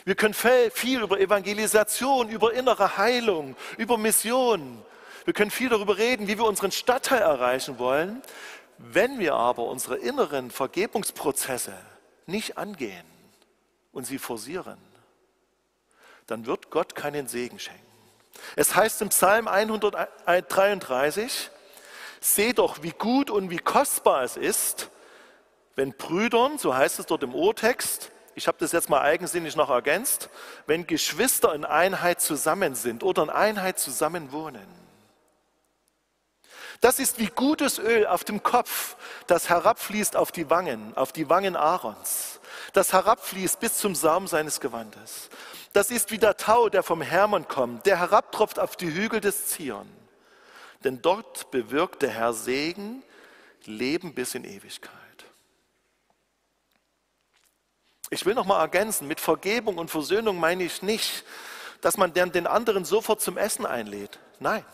Wir 0.04 0.16
können 0.16 0.34
viel 0.34 1.02
über 1.02 1.20
Evangelisation, 1.20 2.30
über 2.30 2.54
innere 2.54 2.98
Heilung, 2.98 3.56
über 3.78 3.98
Mission, 3.98 4.84
wir 5.28 5.34
können 5.34 5.52
viel 5.52 5.68
darüber 5.68 5.98
reden, 5.98 6.30
wie 6.30 6.38
wir 6.38 6.46
unseren 6.46 6.72
Stadtteil 6.72 7.22
erreichen 7.22 7.80
wollen. 7.80 8.22
Wenn 8.78 9.20
wir 9.20 9.34
aber 9.34 9.66
unsere 9.66 9.98
inneren 9.98 10.52
Vergebungsprozesse 10.52 11.74
nicht 12.28 12.58
angehen 12.58 13.04
und 13.92 14.06
sie 14.06 14.20
forcieren, 14.20 14.78
dann 16.28 16.46
wird 16.46 16.70
Gott 16.70 16.96
keinen 16.96 17.28
Segen 17.28 17.60
schenken. 17.60 17.82
Es 18.56 18.76
heißt 18.76 19.02
im 19.02 19.10
Psalm 19.10 19.48
133, 19.48 21.50
Seh 22.20 22.54
doch, 22.54 22.82
wie 22.82 22.92
gut 22.92 23.30
und 23.30 23.50
wie 23.50 23.58
kostbar 23.58 24.24
es 24.24 24.38
ist, 24.38 24.90
wenn 25.76 25.94
Brüdern, 25.94 26.58
so 26.58 26.76
heißt 26.76 27.00
es 27.00 27.06
dort 27.06 27.24
im 27.24 27.36
Urtext, 27.36 28.12
ich 28.36 28.48
habe 28.48 28.58
das 28.60 28.72
jetzt 28.72 28.90
mal 28.90 29.02
eigensinnig 29.02 29.56
noch 29.56 29.70
ergänzt, 29.70 30.30
wenn 30.66 30.86
Geschwister 30.86 31.54
in 31.56 31.66
Einheit 31.66 32.22
zusammen 32.22 32.76
sind 32.76 33.04
oder 33.04 33.24
in 33.24 33.30
Einheit 33.30 33.80
zusammen 33.80 34.32
wohnen. 34.32 34.68
Das 36.82 37.00
ist 37.00 37.18
wie 37.18 37.28
gutes 37.28 37.80
Öl 37.80 38.06
auf 38.06 38.24
dem 38.24 38.44
Kopf, 38.44 38.98
das 39.26 39.50
herabfließt 39.50 40.16
auf 40.16 40.32
die 40.32 40.50
Wangen, 40.50 40.96
auf 40.96 41.12
die 41.12 41.30
Wangen 41.30 41.56
Aarons, 41.56 42.37
das 42.74 42.94
herabfließt 42.94 43.60
bis 43.60 43.78
zum 43.78 43.96
Saum 43.96 44.28
seines 44.28 44.60
Gewandes. 44.60 45.30
Das 45.74 45.92
ist 45.92 46.12
wie 46.12 46.18
der 46.18 46.38
Tau, 46.38 46.70
der 46.70 46.84
vom 46.84 47.02
Hermon 47.02 47.48
kommt, 47.48 47.86
der 47.86 48.00
herabtropft 48.00 48.60
auf 48.60 48.76
die 48.76 48.94
Hügel 48.94 49.20
des 49.20 49.48
Zion. 49.48 49.88
Denn 50.84 51.02
dort 51.02 51.52
bewirkt 51.52 52.02
der 52.02 52.12
Herr 52.12 52.34
Segen, 52.34 53.04
Leben 53.66 54.14
bis 54.14 54.36
in 54.36 54.44
Ewigkeit. 54.44 54.92
Ich 58.10 58.26
will 58.26 58.36
noch 58.36 58.46
mal 58.46 58.62
ergänzen, 58.62 59.08
mit 59.08 59.20
Vergebung 59.20 59.78
und 59.78 59.92
Versöhnung 59.92 60.40
meine 60.40 60.64
ich 60.64 60.82
nicht, 60.82 61.26
dass 61.82 61.98
man 61.98 62.14
den 62.14 62.48
anderen 62.48 62.86
sofort 62.86 63.22
zum 63.22 63.38
Essen 63.38 63.66
einlädt. 63.66 64.20
Nein. 64.40 64.66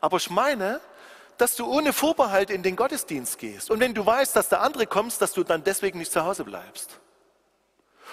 Aber 0.00 0.16
ich 0.16 0.30
meine, 0.30 0.80
dass 1.36 1.56
du 1.56 1.66
ohne 1.66 1.92
Vorbehalt 1.92 2.50
in 2.50 2.62
den 2.62 2.76
Gottesdienst 2.76 3.38
gehst. 3.38 3.70
Und 3.70 3.80
wenn 3.80 3.94
du 3.94 4.04
weißt, 4.04 4.34
dass 4.34 4.48
der 4.48 4.62
andere 4.62 4.86
kommt, 4.86 5.20
dass 5.20 5.32
du 5.32 5.44
dann 5.44 5.64
deswegen 5.64 5.98
nicht 5.98 6.12
zu 6.12 6.24
Hause 6.24 6.44
bleibst. 6.44 6.98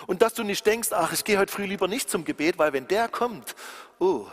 Und 0.06 0.22
dass 0.22 0.34
du 0.34 0.44
nicht 0.44 0.66
denkst, 0.66 0.90
ach, 0.92 1.12
ich 1.14 1.24
gehe 1.24 1.40
heute 1.40 1.52
früh 1.52 1.66
lieber 1.66 1.88
nicht 1.88 2.10
zum 2.10 2.24
Gebet, 2.26 2.58
weil 2.58 2.74
wenn 2.74 2.88
der 2.88 3.08
kommt, 3.08 3.56
oh, 4.00 4.28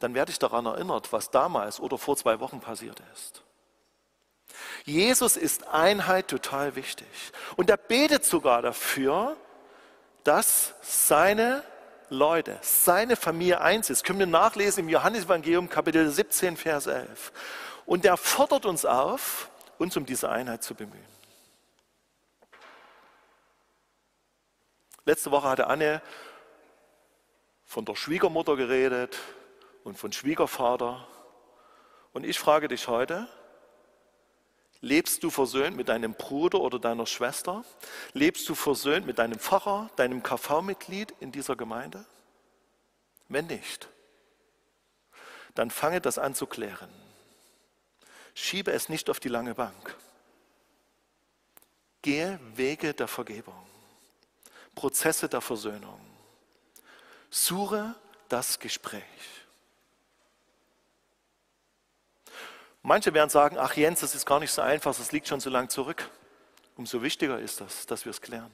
dann 0.00 0.14
werde 0.14 0.30
ich 0.30 0.38
daran 0.38 0.66
erinnert, 0.66 1.12
was 1.12 1.30
damals 1.30 1.80
oder 1.80 1.98
vor 1.98 2.16
zwei 2.16 2.40
Wochen 2.40 2.60
passiert 2.60 3.00
ist. 3.14 3.42
Jesus 4.84 5.36
ist 5.36 5.66
Einheit 5.68 6.28
total 6.28 6.76
wichtig. 6.76 7.06
Und 7.56 7.70
er 7.70 7.76
betet 7.76 8.24
sogar 8.24 8.62
dafür, 8.62 9.36
dass 10.24 10.74
seine 10.82 11.62
Leute, 12.08 12.58
seine 12.62 13.16
Familie 13.16 13.60
eins 13.60 13.90
ist. 13.90 14.04
Können 14.04 14.18
wir 14.18 14.26
nachlesen 14.26 14.84
im 14.84 14.88
Johannesevangelium 14.88 15.68
Kapitel 15.68 16.08
17, 16.08 16.56
Vers 16.56 16.86
11. 16.86 17.32
Und 17.84 18.04
er 18.04 18.16
fordert 18.16 18.66
uns 18.66 18.84
auf, 18.84 19.50
uns 19.78 19.96
um 19.96 20.06
diese 20.06 20.28
Einheit 20.28 20.62
zu 20.62 20.74
bemühen. 20.74 21.15
Letzte 25.06 25.30
Woche 25.30 25.48
hatte 25.48 25.68
Anne 25.68 26.02
von 27.64 27.84
der 27.84 27.94
Schwiegermutter 27.94 28.56
geredet 28.56 29.16
und 29.84 29.96
von 29.96 30.12
Schwiegervater. 30.12 31.06
Und 32.12 32.24
ich 32.24 32.40
frage 32.40 32.66
dich 32.66 32.88
heute, 32.88 33.28
lebst 34.80 35.22
du 35.22 35.30
versöhnt 35.30 35.76
mit 35.76 35.88
deinem 35.88 36.14
Bruder 36.14 36.60
oder 36.60 36.80
deiner 36.80 37.06
Schwester? 37.06 37.64
Lebst 38.14 38.48
du 38.48 38.56
versöhnt 38.56 39.06
mit 39.06 39.20
deinem 39.20 39.38
Pfarrer, 39.38 39.90
deinem 39.94 40.24
KV-Mitglied 40.24 41.14
in 41.20 41.30
dieser 41.30 41.54
Gemeinde? 41.54 42.04
Wenn 43.28 43.46
nicht, 43.46 43.88
dann 45.54 45.70
fange 45.70 46.00
das 46.00 46.18
an 46.18 46.34
zu 46.34 46.46
klären. 46.46 46.90
Schiebe 48.34 48.72
es 48.72 48.88
nicht 48.88 49.08
auf 49.08 49.20
die 49.20 49.28
lange 49.28 49.54
Bank. 49.54 49.96
Gehe 52.02 52.40
Wege 52.54 52.92
der 52.92 53.08
Vergebung, 53.08 53.65
Prozesse 54.76 55.28
der 55.28 55.40
Versöhnung. 55.40 55.98
Suche 57.30 57.96
das 58.28 58.60
Gespräch. 58.60 59.02
Manche 62.82 63.12
werden 63.12 63.30
sagen, 63.30 63.58
ach 63.58 63.74
Jens, 63.74 63.98
das 64.00 64.14
ist 64.14 64.26
gar 64.26 64.38
nicht 64.38 64.52
so 64.52 64.62
einfach, 64.62 64.94
das 64.96 65.10
liegt 65.10 65.26
schon 65.26 65.40
so 65.40 65.50
lang 65.50 65.68
zurück. 65.68 66.08
Umso 66.76 67.02
wichtiger 67.02 67.40
ist 67.40 67.60
das, 67.60 67.86
dass 67.86 68.04
wir 68.04 68.10
es 68.10 68.20
klären. 68.20 68.52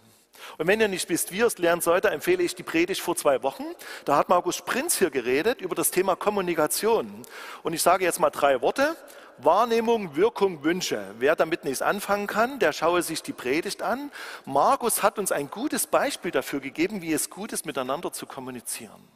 Und 0.58 0.66
wenn 0.66 0.80
ihr 0.80 0.88
nicht 0.88 1.08
wisst, 1.08 1.32
wie 1.32 1.38
ihr 1.38 1.46
es 1.46 1.58
lernen 1.58 1.82
sollt, 1.82 2.04
empfehle 2.04 2.42
ich 2.42 2.54
die 2.54 2.62
Predigt 2.62 3.00
vor 3.00 3.16
zwei 3.16 3.42
Wochen. 3.42 3.64
Da 4.04 4.16
hat 4.16 4.28
Markus 4.28 4.62
Prinz 4.62 4.98
hier 4.98 5.10
geredet 5.10 5.60
über 5.60 5.74
das 5.74 5.90
Thema 5.90 6.16
Kommunikation. 6.16 7.22
Und 7.62 7.72
ich 7.74 7.82
sage 7.82 8.04
jetzt 8.04 8.20
mal 8.20 8.30
drei 8.30 8.62
Worte. 8.62 8.96
Wahrnehmung, 9.38 10.16
Wirkung, 10.16 10.62
Wünsche. 10.64 11.14
Wer 11.18 11.36
damit 11.36 11.64
nichts 11.64 11.82
anfangen 11.82 12.26
kann, 12.26 12.58
der 12.58 12.72
schaue 12.72 13.02
sich 13.02 13.22
die 13.22 13.32
Predigt 13.32 13.82
an. 13.82 14.10
Markus 14.44 15.02
hat 15.02 15.18
uns 15.18 15.32
ein 15.32 15.50
gutes 15.50 15.86
Beispiel 15.86 16.30
dafür 16.30 16.60
gegeben, 16.60 17.02
wie 17.02 17.12
es 17.12 17.30
gut 17.30 17.52
ist, 17.52 17.66
miteinander 17.66 18.12
zu 18.12 18.26
kommunizieren. 18.26 19.08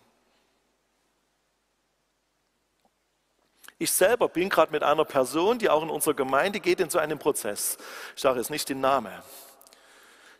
Ich 3.78 3.92
selber 3.92 4.28
bin 4.28 4.48
gerade 4.48 4.72
mit 4.72 4.82
einer 4.82 5.04
Person, 5.04 5.58
die 5.58 5.68
auch 5.68 5.82
in 5.82 5.90
unserer 5.90 6.14
Gemeinde 6.14 6.60
geht, 6.60 6.80
in 6.80 6.88
so 6.88 6.98
einem 6.98 7.18
Prozess. 7.18 7.76
Ich 8.14 8.22
sage 8.22 8.38
jetzt 8.38 8.50
nicht 8.50 8.68
den 8.68 8.80
Namen. 8.80 9.12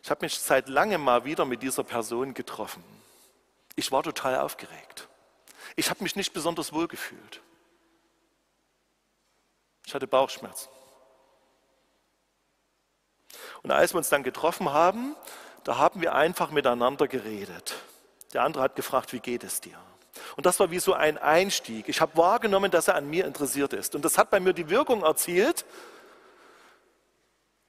Ich 0.01 0.09
habe 0.09 0.25
mich 0.25 0.39
seit 0.39 0.69
langem 0.69 1.01
mal 1.01 1.23
wieder 1.25 1.45
mit 1.45 1.61
dieser 1.61 1.83
Person 1.83 2.33
getroffen. 2.33 2.83
Ich 3.75 3.91
war 3.91 4.01
total 4.01 4.39
aufgeregt. 4.39 5.07
Ich 5.75 5.89
habe 5.91 6.01
mich 6.01 6.15
nicht 6.15 6.33
besonders 6.33 6.73
wohl 6.73 6.87
gefühlt. 6.87 7.41
Ich 9.87 9.95
hatte 9.95 10.05
Bauchschmerzen. 10.05 10.67
Und 13.63 13.71
als 13.71 13.93
wir 13.93 13.99
uns 13.99 14.09
dann 14.09 14.21
getroffen 14.21 14.73
haben, 14.73 15.15
da 15.63 15.77
haben 15.77 16.01
wir 16.01 16.13
einfach 16.13 16.51
miteinander 16.51 17.07
geredet. 17.07 17.75
Der 18.33 18.43
andere 18.43 18.63
hat 18.63 18.75
gefragt, 18.75 19.13
wie 19.13 19.21
geht 19.21 19.45
es 19.45 19.61
dir? 19.61 19.79
Und 20.35 20.45
das 20.45 20.59
war 20.59 20.71
wie 20.71 20.79
so 20.79 20.91
ein 20.93 21.17
Einstieg. 21.17 21.87
Ich 21.87 22.01
habe 22.01 22.17
wahrgenommen, 22.17 22.69
dass 22.69 22.89
er 22.89 22.95
an 22.95 23.09
mir 23.09 23.25
interessiert 23.25 23.71
ist. 23.71 23.95
Und 23.95 24.03
das 24.03 24.17
hat 24.17 24.29
bei 24.29 24.41
mir 24.41 24.51
die 24.51 24.69
Wirkung 24.69 25.03
erzielt, 25.03 25.63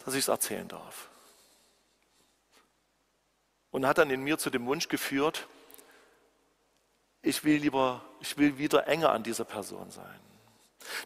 dass 0.05 0.15
ich 0.15 0.21
es 0.21 0.29
erzählen 0.29 0.67
darf 0.67 1.09
und 3.71 3.87
hat 3.87 3.99
dann 3.99 4.11
in 4.11 4.25
mir 4.25 4.39
zu 4.39 4.51
dem 4.51 4.67
Wunsch 4.67 4.89
geführt, 4.89 5.47
ich 7.23 7.45
will 7.45 7.61
lieber, 7.61 8.03
ich 8.19 8.37
will 8.39 8.59
wieder 8.59 8.89
enger 8.89 9.13
an 9.13 9.23
dieser 9.23 9.45
Person 9.45 9.93
sein. 9.93 10.28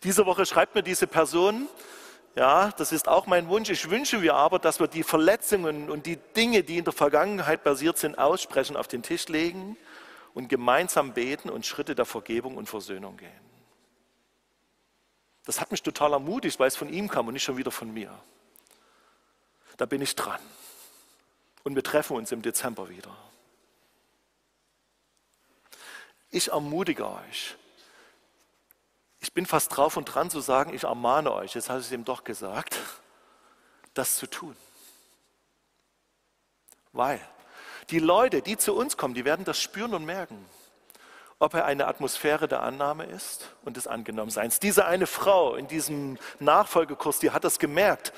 Diese 0.03 0.27
Woche 0.27 0.47
schreibt 0.47 0.75
mir 0.75 0.83
diese 0.83 1.07
Person, 1.07 1.69
ja, 2.35 2.71
das 2.73 2.93
ist 2.93 3.09
auch 3.09 3.27
mein 3.27 3.49
Wunsch. 3.49 3.69
Ich 3.69 3.91
wünsche 3.91 4.19
mir 4.19 4.35
aber, 4.35 4.59
dass 4.59 4.81
wir 4.81 4.89
die 4.89 5.03
Verletzungen 5.03 5.91
und 5.91 6.07
die 6.07 6.17
Dinge, 6.17 6.63
die 6.63 6.79
in 6.79 6.85
der 6.85 6.95
Vergangenheit 6.95 7.63
passiert 7.63 7.99
sind, 7.99 8.19
aussprechen, 8.19 8.77
auf 8.77 8.89
den 8.89 9.03
Tisch 9.03 9.29
legen 9.29 9.77
und 10.33 10.49
gemeinsam 10.49 11.13
beten 11.13 11.51
und 11.51 11.67
Schritte 11.67 11.95
der 11.95 12.07
Vergebung 12.07 12.57
und 12.57 12.69
Versöhnung 12.69 13.19
gehen. 13.19 13.53
Das 15.45 15.61
hat 15.61 15.71
mich 15.71 15.83
total 15.83 16.13
ermutigt, 16.13 16.59
weil 16.59 16.69
es 16.69 16.77
von 16.77 16.89
ihm 16.89 17.09
kam 17.09 17.27
und 17.27 17.35
nicht 17.35 17.43
schon 17.43 17.57
wieder 17.57 17.71
von 17.71 17.93
mir. 17.93 18.13
Da 19.77 19.87
bin 19.87 20.01
ich 20.01 20.15
dran. 20.15 20.41
Und 21.65 21.75
wir 21.75 21.83
treffen 21.83 22.17
uns 22.17 22.33
im 22.33 22.43
Dezember 22.43 22.89
wieder. 22.89 23.15
Ich 26.31 26.49
ermutige 26.49 27.07
euch. 27.07 27.57
Ich 29.23 29.33
bin 29.33 29.47
fast 29.47 29.75
drauf 29.77 29.97
und 29.97 30.05
dran 30.05 30.31
zu 30.31 30.41
sagen, 30.41 30.75
ich 30.75 30.83
ermahne 30.85 31.33
euch, 31.33 31.55
jetzt 31.55 31.71
habe 31.71 31.79
ich 31.79 31.87
es 31.87 31.93
ihm 31.93 32.05
doch 32.05 32.25
gesagt, 32.25 32.77
das 33.95 34.17
zu 34.17 34.27
tun. 34.27 34.57
Weil 36.93 37.21
die 37.91 38.01
Leute, 38.01 38.43
die 38.43 38.57
zu 38.59 38.75
uns 38.75 38.97
kommen, 38.97 39.15
die 39.15 39.25
werden 39.25 39.45
das 39.45 39.61
spüren 39.61 39.95
und 39.95 40.05
merken, 40.05 40.45
ob 41.39 41.55
er 41.55 41.65
eine 41.65 41.87
Atmosphäre 41.87 42.49
der 42.49 42.63
Annahme 42.63 43.05
ist 43.05 43.49
und 43.65 43.77
des 43.77 43.87
Angenommenseins. 43.87 44.59
Diese 44.59 44.87
eine 44.87 45.07
Frau 45.07 45.55
in 45.55 45.69
diesem 45.69 46.19
Nachfolgekurs, 46.41 47.21
die 47.21 47.31
hat 47.31 47.45
das 47.45 47.61
gemerkt, 47.61 48.13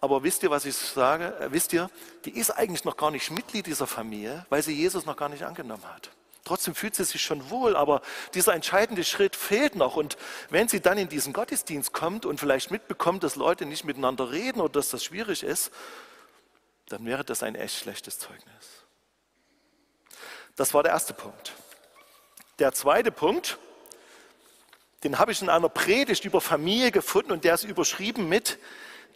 aber 0.00 0.22
wisst 0.22 0.42
ihr, 0.42 0.50
was 0.50 0.66
ich 0.66 0.76
sage? 0.76 1.34
Äh, 1.40 1.52
wisst 1.52 1.72
ihr, 1.72 1.90
die 2.24 2.38
ist 2.38 2.50
eigentlich 2.50 2.84
noch 2.84 2.96
gar 2.96 3.10
nicht 3.10 3.30
Mitglied 3.30 3.66
dieser 3.66 3.86
Familie, 3.86 4.46
weil 4.50 4.62
sie 4.62 4.74
Jesus 4.74 5.06
noch 5.06 5.16
gar 5.16 5.28
nicht 5.28 5.42
angenommen 5.42 5.84
hat. 5.92 6.10
Trotzdem 6.44 6.74
fühlt 6.74 6.94
sie 6.94 7.04
sich 7.04 7.22
schon 7.22 7.50
wohl, 7.50 7.76
aber 7.76 8.00
dieser 8.34 8.54
entscheidende 8.54 9.04
Schritt 9.04 9.36
fehlt 9.36 9.74
noch. 9.74 9.96
Und 9.96 10.16
wenn 10.50 10.68
sie 10.68 10.80
dann 10.80 10.96
in 10.96 11.08
diesen 11.08 11.32
Gottesdienst 11.32 11.92
kommt 11.92 12.24
und 12.24 12.40
vielleicht 12.40 12.70
mitbekommt, 12.70 13.22
dass 13.22 13.36
Leute 13.36 13.66
nicht 13.66 13.84
miteinander 13.84 14.30
reden 14.30 14.60
oder 14.60 14.72
dass 14.74 14.88
das 14.88 15.04
schwierig 15.04 15.42
ist, 15.42 15.70
dann 16.86 17.04
wäre 17.04 17.24
das 17.24 17.42
ein 17.42 17.54
echt 17.54 17.76
schlechtes 17.76 18.18
Zeugnis. 18.18 18.84
Das 20.56 20.74
war 20.74 20.82
der 20.82 20.92
erste 20.92 21.12
Punkt. 21.12 21.52
Der 22.58 22.72
zweite 22.72 23.12
Punkt, 23.12 23.58
den 25.04 25.18
habe 25.18 25.30
ich 25.32 25.42
in 25.42 25.48
einer 25.48 25.68
Predigt 25.68 26.24
über 26.24 26.40
Familie 26.40 26.90
gefunden 26.90 27.30
und 27.30 27.44
der 27.44 27.54
ist 27.54 27.64
überschrieben 27.64 28.28
mit 28.28 28.58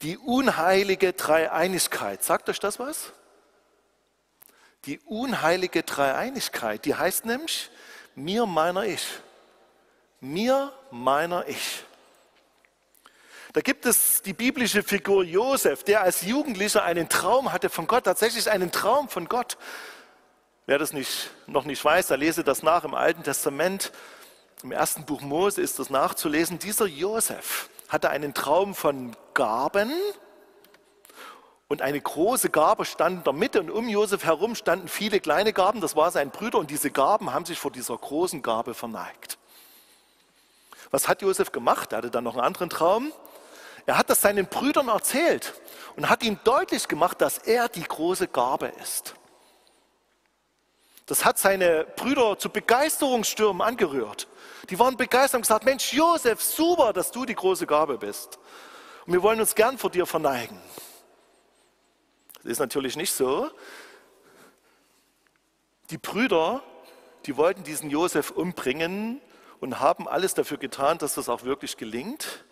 die 0.03 0.19
unheilige 0.19 1.13
Dreieinigkeit. 1.13 2.23
Sagt 2.23 2.49
euch 2.49 2.61
das 2.61 2.79
was? 2.79 3.13
Die 4.87 4.99
unheilige 5.01 5.85
Dreieinigkeit, 5.85 6.85
die 6.85 6.95
heißt 6.95 7.25
nämlich 7.25 7.71
mir, 8.16 8.47
meiner, 8.47 8.85
ich. 8.85 9.07
Mir, 10.21 10.73
meiner, 10.90 11.47
ich. 11.47 11.85
Da 13.53 13.61
gibt 13.61 13.87
es 13.87 14.23
die 14.23 14.33
biblische 14.33 14.83
Figur 14.83 15.25
Josef, 15.25 15.85
der 15.85 16.03
als 16.03 16.23
Jugendlicher 16.23 16.83
einen 16.83 17.09
Traum 17.09 17.53
hatte 17.53 17.68
von 17.68 17.87
Gott, 17.87 18.05
tatsächlich 18.05 18.51
einen 18.51 18.73
Traum 18.73 19.09
von 19.09 19.29
Gott. 19.29 19.59
Wer 20.66 20.79
das 20.79 20.92
nicht, 20.92 21.31
noch 21.47 21.64
nicht 21.64 21.85
weiß, 21.85 22.07
da 22.07 22.14
lese 22.14 22.45
das 22.45 22.62
nach 22.62 22.85
im 22.85 22.95
Alten 22.95 23.23
Testament. 23.23 23.92
Im 24.62 24.73
ersten 24.73 25.05
Buch 25.05 25.21
Mose 25.21 25.61
ist 25.61 25.79
das 25.79 25.90
nachzulesen. 25.90 26.59
Dieser 26.59 26.87
Josef 26.87 27.68
hatte 27.88 28.11
einen 28.11 28.33
Traum 28.33 28.75
von 28.75 29.14
Gaben 29.35 29.92
und 31.73 31.81
eine 31.81 32.03
große 32.03 32.51
Gabe 32.51 32.85
stand 32.85 33.21
in 33.21 33.25
der 33.25 33.33
Mitte 33.33 33.59
und 33.59 33.71
um 33.71 33.89
Josef 33.89 34.25
herum 34.25 34.55
standen 34.55 34.89
viele 34.89 35.21
kleine 35.21 35.55
Gaben, 35.55 35.81
das 35.81 35.97
war 35.97 36.11
sein 36.11 36.29
Brüder 36.29 36.59
und 36.59 36.71
diese 36.71 36.91
Gaben 36.91 37.33
haben 37.33 37.47
sich 37.47 37.59
vor 37.59 37.71
dieser 37.71 37.97
großen 37.97 38.43
Gabe 38.43 38.75
verneigt. 38.75 39.39
Was 40.91 41.09
hat 41.09 41.23
Josef 41.23 41.51
gemacht? 41.51 41.93
Er 41.93 41.99
hatte 41.99 42.11
dann 42.11 42.25
noch 42.25 42.35
einen 42.35 42.45
anderen 42.45 42.69
Traum. 42.69 43.11
Er 43.87 43.97
hat 43.97 44.11
das 44.11 44.21
seinen 44.21 44.49
Brüdern 44.49 44.89
erzählt 44.89 45.55
und 45.97 46.11
hat 46.11 46.23
ihnen 46.23 46.39
deutlich 46.45 46.89
gemacht, 46.89 47.23
dass 47.23 47.39
er 47.39 47.71
die 47.71 47.85
große 47.85 48.29
Gabe 48.29 48.71
ist. 48.83 49.15
Das 51.07 51.25
hat 51.25 51.39
seine 51.39 51.87
Brüder 51.97 52.39
zu 52.39 52.51
Begeisterungsstürmen 52.51 53.63
angerührt. 53.63 54.29
Die 54.69 54.79
waren 54.79 54.99
begeistert 54.99 55.39
und 55.39 55.43
gesagt, 55.43 55.65
Mensch, 55.65 55.91
Josef, 55.95 56.43
super, 56.43 56.93
dass 56.93 57.11
du 57.11 57.25
die 57.25 57.35
große 57.35 57.67
Gabe 57.67 57.97
bist. 57.97 58.39
Und 59.07 59.15
wir 59.15 59.23
wollen 59.23 59.41
uns 59.41 59.55
gern 59.55 59.79
vor 59.79 59.89
dir 59.89 60.05
verneigen. 60.05 60.61
Das 62.42 62.52
ist 62.52 62.59
natürlich 62.59 62.96
nicht 62.96 63.12
so. 63.12 63.50
Die 65.90 65.98
Brüder, 65.98 66.62
die 67.26 67.37
wollten 67.37 67.62
diesen 67.62 67.90
Josef 67.90 68.31
umbringen 68.31 69.20
und 69.61 69.78
haben 69.78 70.09
alles 70.09 70.35
dafür 70.35 70.59
getan, 70.59 70.98
dass 70.98 71.14
das 71.14 71.28
auch 71.28 71.44
wirklich 71.44 71.76
gelingt. 71.76 72.44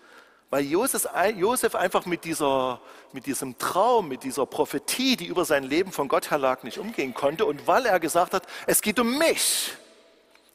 Weil 0.51 0.65
Josef 0.65 1.75
einfach 1.75 2.07
mit, 2.07 2.25
dieser, 2.25 2.81
mit 3.13 3.27
diesem 3.27 3.57
Traum, 3.59 4.09
mit 4.09 4.25
dieser 4.25 4.47
Prophetie, 4.47 5.17
die 5.17 5.27
über 5.27 5.45
sein 5.45 5.63
Leben 5.63 5.93
von 5.93 6.09
Gott 6.09 6.31
her 6.31 6.39
lag, 6.39 6.65
nicht 6.65 6.79
umgehen 6.79 7.15
konnte. 7.15 7.47
Und 7.47 7.67
weil 7.67 7.87
er 7.87 8.01
gesagt 8.01 8.35
hat, 8.35 8.47
es 8.67 8.83
geht 8.83 8.99
um 8.99 9.17
mich. 9.19 9.73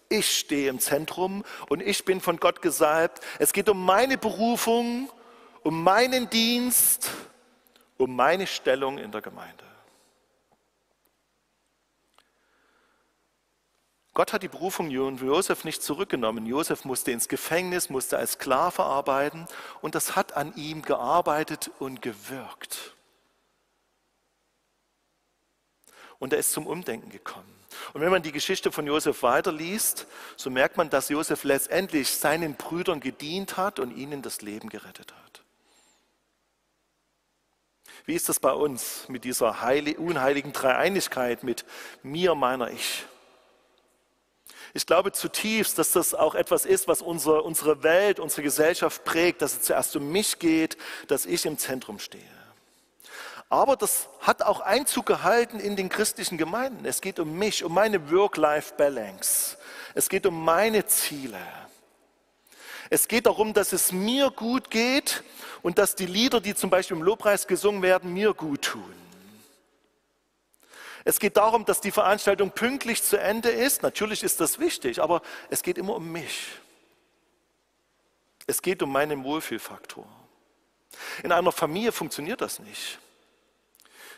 Ich 0.08 0.38
stehe 0.38 0.70
im 0.70 0.80
Zentrum 0.80 1.44
und 1.70 1.82
ich 1.82 2.06
bin 2.06 2.22
von 2.22 2.38
Gott 2.38 2.62
gesalbt. 2.62 3.22
Es 3.40 3.54
geht 3.54 3.70
um 3.70 3.84
meine 3.84 4.18
Berufung, 4.18 5.10
um 5.64 5.84
meinen 5.84 6.30
Dienst, 6.30 7.10
um 7.98 8.16
meine 8.16 8.48
Stellung 8.48 8.98
in 8.98 9.12
der 9.12 9.22
Gemeinde. 9.22 9.64
Gott 14.16 14.32
hat 14.32 14.44
die 14.44 14.48
Berufung 14.48 14.90
Josef 14.92 15.66
nicht 15.66 15.84
zurückgenommen. 15.84 16.46
Josef 16.46 16.86
musste 16.86 17.12
ins 17.12 17.28
Gefängnis, 17.28 17.90
musste 17.90 18.18
als 18.18 18.34
Sklave 18.34 18.82
arbeiten 18.82 19.46
und 19.82 19.94
das 19.94 20.16
hat 20.16 20.38
an 20.38 20.56
ihm 20.56 20.84
gearbeitet 20.84 21.70
und 21.80 22.02
gewirkt. 22.02 22.96
Und 26.18 26.32
er 26.32 26.40
ist 26.40 26.54
zum 26.54 26.66
Umdenken 26.66 27.10
gekommen. 27.10 27.54
Und 27.94 28.00
wenn 28.00 28.10
man 28.10 28.24
die 28.24 28.32
Geschichte 28.32 28.72
von 28.72 28.88
Josef 28.88 29.22
weiterliest, 29.22 30.08
so 30.38 30.50
merkt 30.50 30.78
man, 30.78 30.90
dass 30.90 31.10
Josef 31.10 31.44
letztendlich 31.44 32.10
seinen 32.10 32.56
Brüdern 32.56 33.02
gedient 33.02 33.58
hat 33.58 33.80
und 33.80 33.92
ihnen 33.92 34.22
das 34.22 34.42
Leben 34.42 34.70
gerettet 34.70 35.12
hat. 35.12 35.25
Wie 38.06 38.14
ist 38.14 38.30
das 38.30 38.40
bei 38.40 38.52
uns 38.52 39.10
mit 39.10 39.24
dieser 39.24 39.56
unheiligen 39.98 40.54
Dreieinigkeit, 40.54 41.44
mit 41.44 41.66
mir, 42.04 42.36
meiner, 42.36 42.70
ich? 42.70 43.06
Ich 44.76 44.86
glaube 44.86 45.12
zutiefst, 45.14 45.80
dass 45.80 45.94
das 45.94 46.14
auch 46.14 46.36
etwas 46.36 46.66
ist, 46.66 46.88
was 46.88 47.02
unsere, 47.02 47.42
unsere 47.44 47.82
Welt, 47.82 48.20
unsere 48.20 48.44
Gesellschaft 48.44 49.06
prägt, 49.06 49.42
dass 49.42 49.54
es 49.54 49.62
zuerst 49.62 49.96
um 49.96 50.12
mich 50.12 50.38
geht, 50.38 50.78
dass 51.08 51.26
ich 51.26 51.46
im 51.46 51.58
Zentrum 51.58 51.98
stehe. 51.98 52.24
Aber 53.50 53.76
das 53.76 54.10
hat 54.20 54.42
auch 54.44 54.60
Einzug 54.60 55.06
gehalten 55.06 55.60
in 55.60 55.76
den 55.76 55.90
christlichen 55.90 56.38
Gemeinden. 56.38 56.86
Es 56.86 57.00
geht 57.00 57.20
um 57.20 57.38
mich, 57.38 57.64
um 57.64 57.74
meine 57.74 58.12
Work-Life-Balance. 58.12 59.58
Es 59.94 60.10
geht 60.10 60.26
um 60.26 60.44
meine 60.44 60.86
Ziele. 60.86 61.40
Es 62.96 63.10
geht 63.10 63.26
darum, 63.26 63.52
dass 63.52 63.74
es 63.74 63.92
mir 63.92 64.32
gut 64.32 64.72
geht 64.72 65.22
und 65.64 65.80
dass 65.80 65.96
die 65.96 66.06
Lieder, 66.06 66.40
die 66.40 66.56
zum 66.56 66.70
Beispiel 66.70 66.96
im 66.96 67.04
Lobpreis 67.04 67.46
gesungen 67.46 67.82
werden, 67.82 68.14
mir 68.14 68.34
gut 68.34 68.62
tun. 68.62 68.96
Es 71.04 71.20
geht 71.20 71.36
darum, 71.36 71.66
dass 71.66 71.82
die 71.82 71.92
Veranstaltung 71.92 72.52
pünktlich 72.52 73.04
zu 73.04 73.20
Ende 73.20 73.50
ist. 73.50 73.84
Natürlich 73.84 74.24
ist 74.24 74.40
das 74.40 74.60
wichtig, 74.60 75.02
aber 75.02 75.22
es 75.50 75.62
geht 75.62 75.78
immer 75.78 75.94
um 75.94 76.10
mich. 76.10 76.48
Es 78.48 78.62
geht 78.62 78.82
um 78.82 78.94
meinen 78.94 79.26
Wohlfühlfaktor. 79.26 80.08
In 81.22 81.34
einer 81.34 81.52
Familie 81.52 81.92
funktioniert 81.92 82.40
das 82.40 82.60
nicht. 82.60 83.00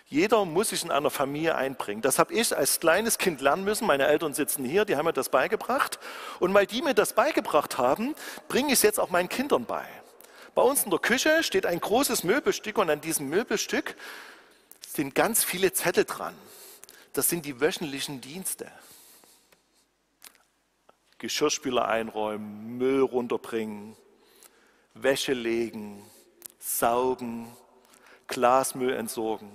Jeder 0.09 0.45
muss 0.45 0.69
sich 0.69 0.83
in 0.83 0.91
einer 0.91 1.09
Familie 1.09 1.55
einbringen. 1.55 2.01
Das 2.01 2.17
habe 2.17 2.33
ich 2.33 2.55
als 2.55 2.79
kleines 2.79 3.17
Kind 3.17 3.41
lernen 3.41 3.63
müssen. 3.63 3.85
Meine 3.85 4.07
Eltern 4.07 4.33
sitzen 4.33 4.63
hier, 4.63 4.85
die 4.85 4.95
haben 4.95 5.05
mir 5.05 5.13
das 5.13 5.29
beigebracht. 5.29 5.99
Und 6.39 6.53
weil 6.53 6.65
die 6.65 6.81
mir 6.81 6.93
das 6.93 7.13
beigebracht 7.13 7.77
haben, 7.77 8.15
bringe 8.47 8.67
ich 8.67 8.73
es 8.73 8.81
jetzt 8.83 8.99
auch 8.99 9.09
meinen 9.09 9.29
Kindern 9.29 9.65
bei. 9.65 9.85
Bei 10.55 10.61
uns 10.61 10.83
in 10.83 10.91
der 10.91 10.99
Küche 10.99 11.43
steht 11.43 11.65
ein 11.65 11.79
großes 11.79 12.23
Möbelstück 12.23 12.77
und 12.77 12.89
an 12.89 13.01
diesem 13.01 13.29
Möbelstück 13.29 13.95
sind 14.87 15.13
ganz 15.13 15.43
viele 15.43 15.73
Zettel 15.73 16.05
dran 16.05 16.33
das 17.17 17.29
sind 17.29 17.45
die 17.45 17.59
wöchentlichen 17.59 18.21
Dienste. 18.21 18.71
Geschirrspüler 21.17 21.87
einräumen, 21.87 22.77
Müll 22.77 23.01
runterbringen, 23.01 23.95
Wäsche 24.93 25.33
legen, 25.33 26.05
saugen, 26.59 27.51
Glasmüll 28.27 28.93
entsorgen. 28.93 29.49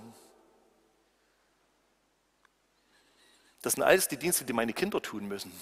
Das 3.62 3.74
sind 3.74 3.82
alles 3.84 4.08
die 4.08 4.16
Dienste, 4.16 4.44
die 4.44 4.52
meine 4.52 4.72
Kinder 4.72 5.00
tun 5.00 5.26
müssen. 5.26 5.52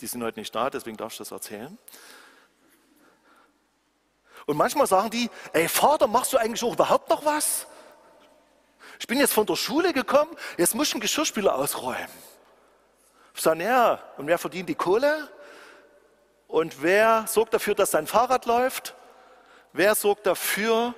Die 0.00 0.06
sind 0.06 0.22
heute 0.22 0.38
nicht 0.38 0.54
da, 0.54 0.68
deswegen 0.70 0.96
darf 0.96 1.12
ich 1.12 1.18
das 1.18 1.30
erzählen. 1.30 1.76
Und 4.46 4.56
manchmal 4.56 4.86
sagen 4.86 5.10
die, 5.10 5.30
ey 5.52 5.68
Vater, 5.68 6.06
machst 6.06 6.32
du 6.32 6.36
eigentlich 6.36 6.62
auch 6.62 6.74
überhaupt 6.74 7.08
noch 7.08 7.24
was? 7.24 7.66
Ich 8.98 9.06
bin 9.06 9.18
jetzt 9.18 9.32
von 9.32 9.46
der 9.46 9.56
Schule 9.56 9.92
gekommen, 9.92 10.30
jetzt 10.58 10.74
muss 10.74 10.88
ich 10.88 10.94
einen 10.94 11.00
Geschirrspüler 11.00 11.54
ausräumen. 11.54 12.08
Ich 13.34 13.40
sage, 13.40 13.64
ja, 13.64 13.98
und 14.18 14.26
wer 14.26 14.38
verdient 14.38 14.68
die 14.68 14.74
Kohle? 14.74 15.28
Und 16.48 16.82
wer 16.82 17.26
sorgt 17.26 17.54
dafür, 17.54 17.74
dass 17.74 17.92
dein 17.92 18.06
Fahrrad 18.06 18.44
läuft? 18.44 18.94
Wer 19.72 19.94
sorgt 19.94 20.26
dafür, 20.26 20.94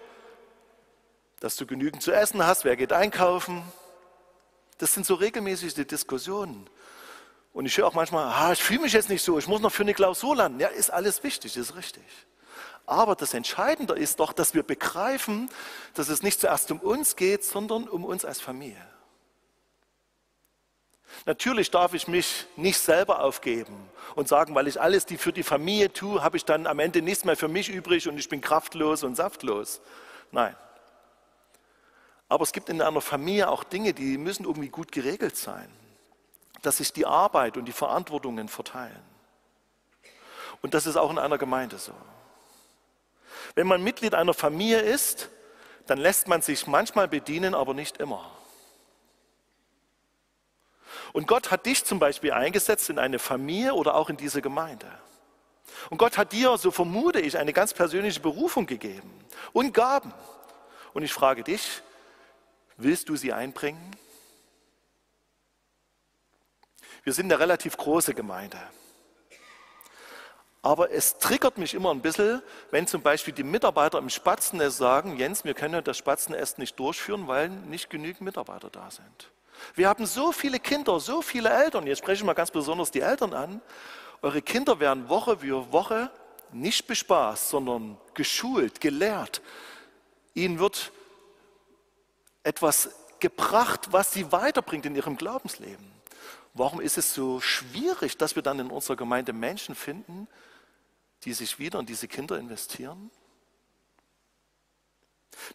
dass 1.38 1.54
du 1.54 1.64
genügend 1.64 2.02
zu 2.02 2.10
essen 2.10 2.44
hast? 2.44 2.64
Wer 2.64 2.76
geht 2.76 2.92
einkaufen? 2.92 3.62
Das 4.78 4.94
sind 4.94 5.06
so 5.06 5.14
regelmäßige 5.14 5.86
Diskussionen. 5.86 6.68
Und 7.52 7.66
ich 7.66 7.78
höre 7.78 7.86
auch 7.86 7.94
manchmal, 7.94 8.24
ah, 8.24 8.52
ich 8.52 8.62
fühle 8.62 8.80
mich 8.80 8.92
jetzt 8.92 9.08
nicht 9.08 9.22
so, 9.22 9.38
ich 9.38 9.46
muss 9.46 9.60
noch 9.60 9.70
für 9.70 9.84
eine 9.84 9.94
Klausur 9.94 10.34
landen. 10.34 10.58
Ja, 10.58 10.68
ist 10.68 10.90
alles 10.90 11.22
wichtig, 11.22 11.56
ist 11.56 11.76
richtig. 11.76 12.02
Aber 12.86 13.14
das 13.14 13.32
Entscheidende 13.32 13.94
ist 13.94 14.20
doch, 14.20 14.32
dass 14.32 14.54
wir 14.54 14.62
begreifen, 14.62 15.48
dass 15.94 16.08
es 16.08 16.22
nicht 16.22 16.40
zuerst 16.40 16.70
um 16.70 16.80
uns 16.80 17.16
geht, 17.16 17.44
sondern 17.44 17.88
um 17.88 18.04
uns 18.04 18.24
als 18.24 18.40
Familie. 18.40 18.86
Natürlich 21.26 21.70
darf 21.70 21.94
ich 21.94 22.08
mich 22.08 22.46
nicht 22.56 22.78
selber 22.78 23.22
aufgeben 23.22 23.88
und 24.16 24.28
sagen, 24.28 24.54
weil 24.54 24.66
ich 24.66 24.80
alles 24.80 25.06
die 25.06 25.16
für 25.16 25.32
die 25.32 25.42
Familie 25.42 25.92
tue, 25.92 26.22
habe 26.22 26.36
ich 26.36 26.44
dann 26.44 26.66
am 26.66 26.78
Ende 26.78 27.02
nichts 27.02 27.24
mehr 27.24 27.36
für 27.36 27.48
mich 27.48 27.68
übrig 27.68 28.08
und 28.08 28.18
ich 28.18 28.28
bin 28.28 28.40
kraftlos 28.40 29.04
und 29.04 29.14
saftlos. 29.14 29.80
Nein. 30.32 30.56
Aber 32.28 32.42
es 32.42 32.52
gibt 32.52 32.68
in 32.68 32.80
einer 32.80 33.00
Familie 33.00 33.48
auch 33.48 33.64
Dinge, 33.64 33.92
die 33.92 34.18
müssen 34.18 34.44
irgendwie 34.44 34.68
gut 34.68 34.92
geregelt 34.92 35.36
sein, 35.36 35.68
dass 36.62 36.78
sich 36.78 36.92
die 36.92 37.06
Arbeit 37.06 37.56
und 37.56 37.66
die 37.66 37.72
Verantwortungen 37.72 38.48
verteilen. 38.48 39.02
Und 40.62 40.74
das 40.74 40.86
ist 40.86 40.96
auch 40.96 41.10
in 41.10 41.18
einer 41.18 41.38
Gemeinde 41.38 41.78
so. 41.78 41.92
Wenn 43.54 43.66
man 43.66 43.82
Mitglied 43.82 44.14
einer 44.14 44.34
Familie 44.34 44.80
ist, 44.80 45.28
dann 45.86 45.98
lässt 45.98 46.28
man 46.28 46.40
sich 46.40 46.66
manchmal 46.66 47.08
bedienen, 47.08 47.54
aber 47.54 47.74
nicht 47.74 47.98
immer. 47.98 48.30
Und 51.12 51.28
Gott 51.28 51.50
hat 51.50 51.66
dich 51.66 51.84
zum 51.84 51.98
Beispiel 51.98 52.32
eingesetzt 52.32 52.90
in 52.90 52.98
eine 52.98 53.18
Familie 53.18 53.74
oder 53.74 53.94
auch 53.94 54.08
in 54.08 54.16
diese 54.16 54.42
Gemeinde. 54.42 54.86
Und 55.90 55.98
Gott 55.98 56.18
hat 56.18 56.32
dir, 56.32 56.56
so 56.56 56.70
vermute 56.70 57.20
ich, 57.20 57.38
eine 57.38 57.52
ganz 57.52 57.74
persönliche 57.74 58.20
Berufung 58.20 58.66
gegeben 58.66 59.12
und 59.52 59.72
Gaben. 59.74 60.12
Und 60.92 61.02
ich 61.02 61.12
frage 61.12 61.44
dich, 61.44 61.82
willst 62.76 63.08
du 63.08 63.16
sie 63.16 63.32
einbringen? 63.32 63.94
Wir 67.02 67.12
sind 67.12 67.26
eine 67.26 67.38
relativ 67.38 67.76
große 67.76 68.14
Gemeinde. 68.14 68.58
Aber 70.62 70.90
es 70.90 71.18
triggert 71.18 71.58
mich 71.58 71.74
immer 71.74 71.90
ein 71.90 72.00
bisschen, 72.00 72.42
wenn 72.70 72.86
zum 72.86 73.02
Beispiel 73.02 73.34
die 73.34 73.42
Mitarbeiter 73.42 73.98
im 73.98 74.08
Spatzennest 74.08 74.78
sagen, 74.78 75.18
Jens, 75.18 75.44
wir 75.44 75.52
können 75.52 75.84
das 75.84 75.98
Spatzennest 75.98 76.58
nicht 76.58 76.78
durchführen, 76.78 77.28
weil 77.28 77.50
nicht 77.50 77.90
genügend 77.90 78.22
Mitarbeiter 78.22 78.70
da 78.70 78.90
sind. 78.90 79.30
Wir 79.74 79.90
haben 79.90 80.06
so 80.06 80.32
viele 80.32 80.58
Kinder, 80.58 80.98
so 81.00 81.20
viele 81.20 81.50
Eltern, 81.50 81.86
jetzt 81.86 81.98
spreche 81.98 82.20
ich 82.20 82.24
mal 82.24 82.32
ganz 82.32 82.50
besonders 82.50 82.90
die 82.90 83.00
Eltern 83.00 83.34
an. 83.34 83.60
Eure 84.22 84.40
Kinder 84.40 84.80
werden 84.80 85.10
Woche 85.10 85.38
für 85.38 85.70
Woche 85.70 86.10
nicht 86.50 86.86
bespaßt, 86.86 87.50
sondern 87.50 87.98
geschult, 88.14 88.80
gelehrt. 88.80 89.42
Ihnen 90.32 90.58
wird 90.58 90.92
etwas 92.44 92.90
gebracht, 93.20 93.88
was 93.90 94.12
sie 94.12 94.30
weiterbringt 94.32 94.86
in 94.86 94.94
ihrem 94.94 95.16
Glaubensleben. 95.16 95.92
Warum 96.52 96.80
ist 96.80 96.98
es 96.98 97.12
so 97.12 97.40
schwierig, 97.40 98.16
dass 98.16 98.36
wir 98.36 98.42
dann 98.42 98.60
in 98.60 98.70
unserer 98.70 98.96
Gemeinde 98.96 99.32
Menschen 99.32 99.74
finden, 99.74 100.28
die 101.24 101.32
sich 101.32 101.58
wieder 101.58 101.80
in 101.80 101.86
diese 101.86 102.06
Kinder 102.06 102.38
investieren? 102.38 103.10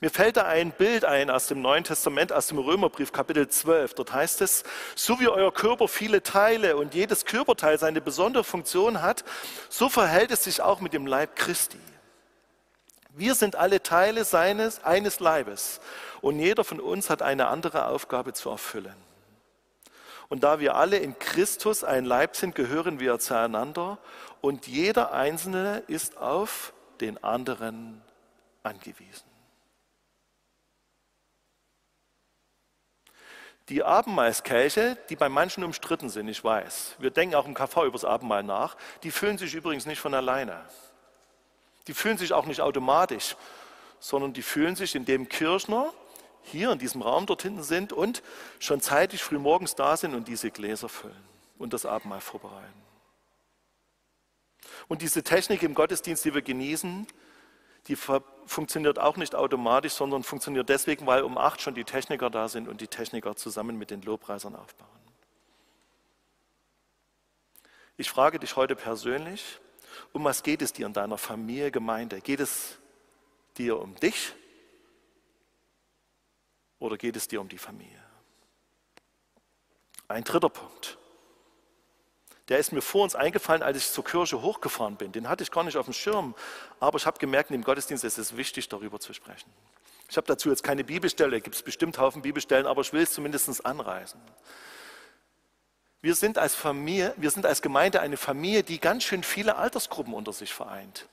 Mir 0.02 0.10
fällt 0.10 0.36
da 0.36 0.46
ein 0.46 0.72
Bild 0.72 1.06
ein 1.06 1.30
aus 1.30 1.48
dem 1.48 1.62
Neuen 1.62 1.86
Testament, 1.86 2.34
aus 2.34 2.48
dem 2.48 2.58
Römerbrief 2.58 3.14
Kapitel 3.14 3.48
12. 3.48 3.94
Dort 3.94 4.14
heißt 4.14 4.42
es, 4.42 4.64
so 4.96 5.20
wie 5.22 5.30
euer 5.30 5.54
Körper 5.54 5.88
viele 5.88 6.22
Teile 6.22 6.76
und 6.76 6.94
jedes 6.94 7.24
Körperteil 7.24 7.80
seine 7.80 8.02
besondere 8.02 8.44
Funktion 8.44 9.02
hat, 9.02 9.24
so 9.70 9.88
verhält 9.90 10.32
es 10.32 10.44
sich 10.44 10.62
auch 10.62 10.82
mit 10.82 10.92
dem 10.94 11.08
Leib 11.08 11.36
Christi. 11.36 11.80
Wir 13.12 13.36
sind 13.36 13.56
alle 13.56 13.82
Teile 13.82 14.26
seines, 14.26 14.84
eines 14.84 15.20
Leibes 15.20 15.80
und 16.22 16.40
jeder 16.40 16.64
von 16.64 16.80
uns 16.80 17.10
hat 17.10 17.22
eine 17.22 17.48
andere 17.48 17.88
Aufgabe 17.88 18.34
zu 18.34 18.50
erfüllen. 18.50 18.96
Und 20.30 20.44
da 20.44 20.60
wir 20.60 20.76
alle 20.76 20.98
in 20.98 21.18
Christus 21.18 21.84
ein 21.84 22.06
Leib 22.06 22.36
sind, 22.36 22.54
gehören 22.54 23.00
wir 23.00 23.18
zueinander 23.20 23.98
und 24.42 24.68
jeder 24.68 25.12
Einzelne 25.12 25.84
ist 25.88 26.18
auf 26.18 26.74
den 27.02 27.24
anderen 27.24 28.02
angewiesen. 28.62 29.24
Die 33.70 33.84
Abendmahlskelche, 33.84 34.98
die 35.10 35.16
bei 35.16 35.30
manchen 35.30 35.64
umstritten 35.64 36.10
sind, 36.10 36.28
ich 36.28 36.44
weiß, 36.44 36.96
wir 36.98 37.12
denken 37.12 37.36
auch 37.36 37.46
im 37.46 37.54
KV 37.54 37.86
über 37.86 37.92
das 37.92 38.06
Abendmahl 38.06 38.44
nach, 38.44 38.76
die 39.04 39.12
füllen 39.12 39.38
sich 39.38 39.54
übrigens 39.54 39.86
nicht 39.86 40.00
von 40.00 40.14
alleine. 40.16 40.66
Die 41.88 41.94
füllen 41.94 42.18
sich 42.18 42.34
auch 42.34 42.46
nicht 42.46 42.62
automatisch, 42.62 43.36
sondern 44.00 44.34
die 44.34 44.42
füllen 44.42 44.76
sich, 44.76 44.96
indem 44.96 45.30
Kirchner 45.30 45.94
hier 46.50 46.72
in 46.72 46.80
diesem 46.80 47.02
Raum 47.02 47.26
dort 47.26 47.42
hinten 47.42 47.64
sind 47.64 47.94
und 47.94 48.22
schon 48.60 48.82
zeitig 48.82 49.24
frühmorgens 49.24 49.76
da 49.76 49.96
sind 49.98 50.16
und 50.16 50.28
diese 50.28 50.52
Gläser 50.52 50.90
füllen 50.90 51.24
und 51.58 51.74
das 51.74 51.86
Abendmahl 51.86 52.22
vorbereiten. 52.22 52.82
Und 54.88 55.02
diese 55.02 55.24
Technik 55.24 55.64
im 55.64 55.74
Gottesdienst, 55.74 56.26
die 56.26 56.34
wir 56.34 56.42
genießen, 56.42 57.08
die 57.88 57.96
funktioniert 58.46 59.00
auch 59.00 59.18
nicht 59.18 59.36
automatisch, 59.36 59.94
sondern 59.94 60.24
funktioniert 60.24 60.70
deswegen, 60.70 61.06
weil 61.06 61.24
um 61.24 61.38
acht 61.38 61.62
schon 61.62 61.76
die 61.76 61.86
Techniker 61.86 62.30
da 62.30 62.50
sind 62.50 62.68
und 62.68 62.82
die 62.82 62.88
Techniker 62.88 63.36
zusammen 63.36 63.78
mit 63.78 63.90
den 63.90 64.02
Lobpreisern 64.02 64.56
aufbauen. 64.56 64.90
Ich 67.98 68.10
frage 68.10 68.40
dich 68.40 68.56
heute 68.56 68.76
persönlich, 68.76 69.60
um 70.14 70.24
was 70.24 70.44
geht 70.44 70.62
es 70.62 70.72
dir 70.72 70.86
in 70.86 70.94
deiner 70.94 71.18
Familie, 71.18 71.72
Gemeinde? 71.72 72.22
Geht 72.22 72.40
es 72.40 72.78
dir 73.58 73.80
um 73.80 73.96
dich 73.96 74.34
oder 76.80 76.98
geht 76.98 77.16
es 77.16 77.28
dir 77.28 77.42
um 77.42 77.50
die 77.50 77.58
Familie? 77.58 78.04
Ein 80.08 80.24
dritter 80.24 80.50
Punkt 80.50 81.00
der 82.50 82.58
ist 82.58 82.72
mir 82.72 82.82
vor 82.82 83.04
uns 83.04 83.16
eingefallen, 83.16 83.62
als 83.62 83.78
ich 83.78 83.92
zur 83.92 84.04
Kirche 84.04 84.42
hochgefahren 84.42 84.96
bin. 84.96 85.12
Den 85.12 85.30
hatte 85.30 85.44
ich 85.44 85.52
gar 85.52 85.64
nicht 85.64 85.78
auf 85.78 85.86
dem 85.86 85.94
Schirm, 85.94 86.36
aber 86.80 86.98
ich 86.98 87.06
habe 87.06 87.20
gemerkt, 87.20 87.52
im 87.52 87.64
Gottesdienst 87.64 88.04
ist 88.04 88.18
es 88.18 88.36
wichtig, 88.36 88.68
darüber 88.70 89.00
zu 89.00 89.14
sprechen. 89.14 89.50
Ich 90.10 90.18
habe 90.18 90.26
dazu 90.26 90.50
jetzt 90.50 90.64
keine 90.64 90.84
Bibelstelle, 90.84 91.40
gibt 91.42 91.56
es 91.56 91.62
bestimmt 91.62 92.00
Haufen 92.00 92.24
Bibelstellen, 92.24 92.66
aber 92.66 92.82
ich 92.82 92.92
will 92.92 93.04
es 93.04 93.14
zumindest 93.14 93.64
anreißen. 93.64 94.20
Wir 96.02 96.16
sind 96.16 96.40
als 96.40 96.56
Familie, 96.56 97.14
wir 97.18 97.30
sind 97.30 97.46
als 97.46 97.62
Gemeinde 97.62 98.00
eine 98.00 98.18
Familie, 98.18 98.64
die 98.64 98.80
ganz 98.80 99.04
schön 99.04 99.22
viele 99.22 99.58
Altersgruppen 99.58 100.16
unter 100.16 100.34
sich 100.34 100.52
vereint. 100.52 101.08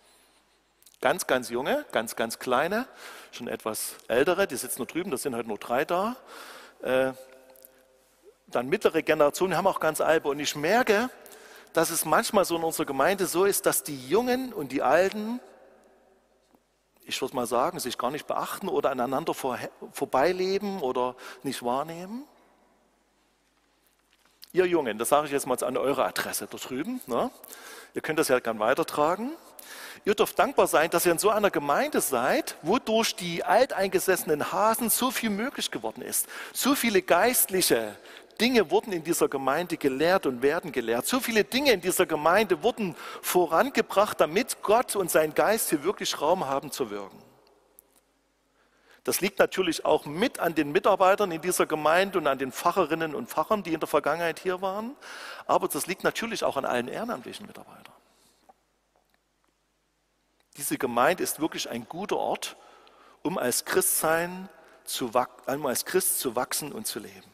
Ganz, 1.01 1.27
ganz 1.27 1.51
junge, 1.51 1.85
ganz, 1.93 2.17
ganz 2.17 2.39
kleine, 2.39 2.87
schon 3.31 3.49
etwas 3.49 3.97
ältere, 4.09 4.47
die 4.47 4.57
sitzen 4.57 4.79
nur 4.79 4.87
drüben, 4.87 5.11
da 5.11 5.19
sind 5.19 5.37
heute 5.37 5.49
nur 5.49 5.59
drei 5.59 5.85
da. 5.85 6.17
Äh, 6.83 7.13
dann 8.47 8.69
mittlere 8.69 9.03
Generationen 9.03 9.57
haben 9.57 9.67
auch 9.67 9.81
ganz 9.81 10.01
alte. 10.01 10.29
Und 10.29 10.39
ich 10.39 10.55
merke, 10.55 11.11
dass 11.73 11.91
es 11.91 12.05
manchmal 12.05 12.45
so 12.45 12.57
in 12.57 12.65
unserer 12.65 12.87
Gemeinde 12.87 13.27
so 13.27 13.45
ist, 13.45 13.67
dass 13.67 13.83
die 13.83 14.09
Jungen 14.09 14.53
und 14.53 14.73
die 14.73 14.83
Alten, 14.83 15.41
ich 17.05 17.21
würde 17.21 17.35
mal 17.35 17.47
sagen, 17.47 17.79
sich 17.79 17.99
gar 17.99 18.11
nicht 18.11 18.27
beachten 18.27 18.69
oder 18.69 18.91
aneinander 18.91 19.35
vor, 19.35 19.59
vorbeileben 19.93 20.81
oder 20.81 21.17
nicht 21.43 21.63
wahrnehmen. 21.63 22.25
Ihr 24.53 24.65
Jungen, 24.67 24.97
das 24.97 25.11
sage 25.11 25.27
ich 25.27 25.33
jetzt 25.33 25.47
mal 25.47 25.63
an 25.63 25.77
eure 25.77 26.07
Adresse 26.07 26.49
da 26.51 26.57
drüben. 26.57 27.03
Ne? 27.07 27.31
Ihr 27.97 28.03
könnt 28.03 28.19
das 28.19 28.29
ja 28.29 28.39
gern 28.41 28.59
weitertragen. 28.59 29.33
Ihr 30.05 30.15
dürft 30.15 30.39
dankbar 30.39 30.67
sein, 30.67 30.91
dass 30.91 31.07
ihr 31.07 31.13
in 31.13 31.19
so 31.19 31.31
einer 31.31 31.51
Gemeinde 31.51 32.03
seid, 32.03 32.55
wo 32.61 32.79
durch 32.79 33.17
die 33.17 33.43
alteingesessenen 33.43 34.53
Hasen 34.53 34.91
so 34.91 35.11
viel 35.11 35.31
möglich 35.31 35.71
geworden 35.71 36.03
ist. 36.03 36.29
So 36.53 36.75
viele 36.75 37.01
Geistliche, 37.01 37.97
Dinge 38.39 38.71
wurden 38.71 38.93
in 38.93 39.03
dieser 39.03 39.29
Gemeinde 39.29 39.79
gelehrt 39.79 40.27
und 40.27 40.43
werden 40.43 40.73
gelehrt. 40.73 41.07
So 41.07 41.21
viele 41.21 41.43
Dinge 41.43 41.73
in 41.73 41.81
dieser 41.81 42.05
Gemeinde 42.05 42.63
wurden 42.63 42.95
vorangebracht, 43.23 44.21
damit 44.21 44.63
Gott 44.63 44.95
und 44.95 45.11
sein 45.11 45.33
Geist 45.33 45.71
hier 45.71 45.83
wirklich 45.83 46.21
Raum 46.21 46.47
haben 46.47 46.71
zu 46.71 46.91
wirken. 46.91 47.26
Das 49.07 49.21
liegt 49.21 49.39
natürlich 49.39 49.85
auch 49.85 50.05
mit 50.05 50.41
an 50.41 50.57
den 50.57 50.73
Mitarbeitern 50.73 51.31
in 51.31 51.41
dieser 51.41 51.65
Gemeinde 51.65 52.19
und 52.19 52.27
an 52.27 52.39
den 52.39 52.51
Pfarrerinnen 52.51 53.15
und 53.15 53.29
Pfarrern, 53.29 53.63
die 53.63 53.73
in 53.73 53.79
der 53.79 53.87
Vergangenheit 53.87 54.41
hier 54.41 54.63
waren. 54.63 54.97
Aber 55.47 55.69
das 55.69 55.87
liegt 55.87 56.03
natürlich 56.03 56.43
auch 56.43 56.57
an 56.57 56.65
allen 56.65 56.89
ehrenamtlichen 56.89 57.47
Mitarbeitern. 57.47 57.95
Diese 60.57 60.77
Gemeinde 60.77 61.23
ist 61.23 61.39
wirklich 61.39 61.71
ein 61.71 61.89
guter 61.89 62.17
Ort, 62.17 62.57
um 63.23 63.39
als, 63.39 63.65
Christsein 63.65 64.49
zu, 64.85 65.13
um 65.47 65.67
als 65.67 65.85
Christ 65.85 66.19
zu 66.19 66.35
wachsen 66.35 66.73
und 66.73 66.89
zu 66.89 66.99
leben. 66.99 67.31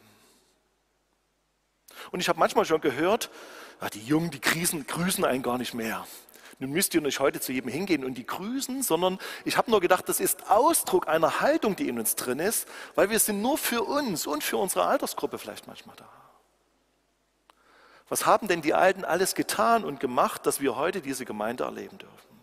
Und 2.10 2.20
ich 2.20 2.28
habe 2.28 2.38
manchmal 2.38 2.66
schon 2.66 2.82
gehört, 2.82 3.30
die 3.94 4.04
Jungen, 4.04 4.30
die 4.30 4.42
grüßen, 4.42 4.86
grüßen 4.86 5.24
einen 5.24 5.42
gar 5.42 5.56
nicht 5.56 5.72
mehr. 5.72 6.06
Nun 6.62 6.70
müsst 6.70 6.94
ihr 6.94 7.00
nicht 7.00 7.18
heute 7.18 7.40
zu 7.40 7.50
jedem 7.50 7.68
hingehen 7.68 8.04
und 8.04 8.14
die 8.14 8.24
grüßen, 8.24 8.84
sondern 8.84 9.18
ich 9.44 9.56
habe 9.56 9.68
nur 9.68 9.80
gedacht, 9.80 10.08
das 10.08 10.20
ist 10.20 10.48
Ausdruck 10.48 11.08
einer 11.08 11.40
Haltung, 11.40 11.74
die 11.74 11.88
in 11.88 11.98
uns 11.98 12.14
drin 12.14 12.38
ist, 12.38 12.68
weil 12.94 13.10
wir 13.10 13.18
sind 13.18 13.42
nur 13.42 13.58
für 13.58 13.82
uns 13.82 14.28
und 14.28 14.44
für 14.44 14.58
unsere 14.58 14.86
Altersgruppe 14.86 15.38
vielleicht 15.38 15.66
manchmal 15.66 15.96
da. 15.96 16.08
Was 18.08 18.26
haben 18.26 18.46
denn 18.46 18.62
die 18.62 18.74
Alten 18.74 19.04
alles 19.04 19.34
getan 19.34 19.82
und 19.82 19.98
gemacht, 19.98 20.46
dass 20.46 20.60
wir 20.60 20.76
heute 20.76 21.00
diese 21.00 21.24
Gemeinde 21.24 21.64
erleben 21.64 21.98
dürfen? 21.98 22.40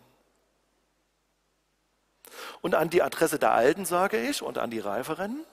Und 2.60 2.74
an 2.74 2.90
die 2.90 3.02
Adresse 3.02 3.38
der 3.38 3.52
Alten 3.52 3.86
sage 3.86 4.20
ich 4.20 4.42
und 4.42 4.58
an 4.58 4.70
die 4.70 4.80
Reiferen, 4.80 5.46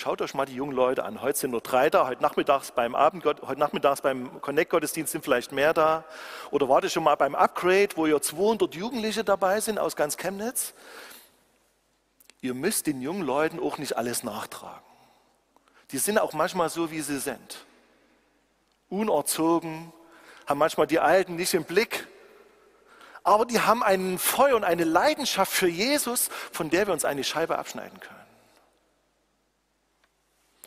Schaut 0.00 0.22
euch 0.22 0.32
mal 0.32 0.46
die 0.46 0.54
jungen 0.54 0.76
Leute 0.76 1.04
an. 1.04 1.22
Heute 1.22 1.40
sind 1.40 1.50
nur 1.50 1.60
drei 1.60 1.90
da, 1.90 2.06
heute 2.06 2.22
nachmittags 2.22 2.70
beim 2.70 2.94
Abend, 2.94 3.24
heute 3.24 3.58
nachmittags 3.58 4.00
beim 4.00 4.40
Connect-Gottesdienst 4.40 5.10
sind 5.10 5.24
vielleicht 5.24 5.50
mehr 5.50 5.74
da. 5.74 6.04
Oder 6.52 6.68
warte 6.68 6.88
schon 6.88 7.02
mal 7.02 7.16
beim 7.16 7.34
Upgrade, 7.34 7.88
wo 7.96 8.06
ja 8.06 8.20
200 8.20 8.76
Jugendliche 8.76 9.24
dabei 9.24 9.60
sind 9.60 9.76
aus 9.76 9.96
ganz 9.96 10.16
Chemnitz. 10.16 10.72
Ihr 12.40 12.54
müsst 12.54 12.86
den 12.86 13.00
jungen 13.00 13.22
Leuten 13.22 13.58
auch 13.58 13.76
nicht 13.78 13.96
alles 13.96 14.22
nachtragen. 14.22 14.84
Die 15.90 15.98
sind 15.98 16.20
auch 16.20 16.32
manchmal 16.32 16.68
so, 16.68 16.92
wie 16.92 17.00
sie 17.00 17.18
sind. 17.18 17.66
Unerzogen, 18.90 19.92
haben 20.46 20.58
manchmal 20.58 20.86
die 20.86 21.00
Alten 21.00 21.34
nicht 21.34 21.54
im 21.54 21.64
Blick. 21.64 22.06
Aber 23.24 23.46
die 23.46 23.58
haben 23.58 23.82
einen 23.82 24.20
Feuer 24.20 24.54
und 24.54 24.62
eine 24.62 24.84
Leidenschaft 24.84 25.50
für 25.50 25.66
Jesus, 25.66 26.30
von 26.52 26.70
der 26.70 26.86
wir 26.86 26.94
uns 26.94 27.04
eine 27.04 27.24
Scheibe 27.24 27.58
abschneiden 27.58 27.98
können. 27.98 28.17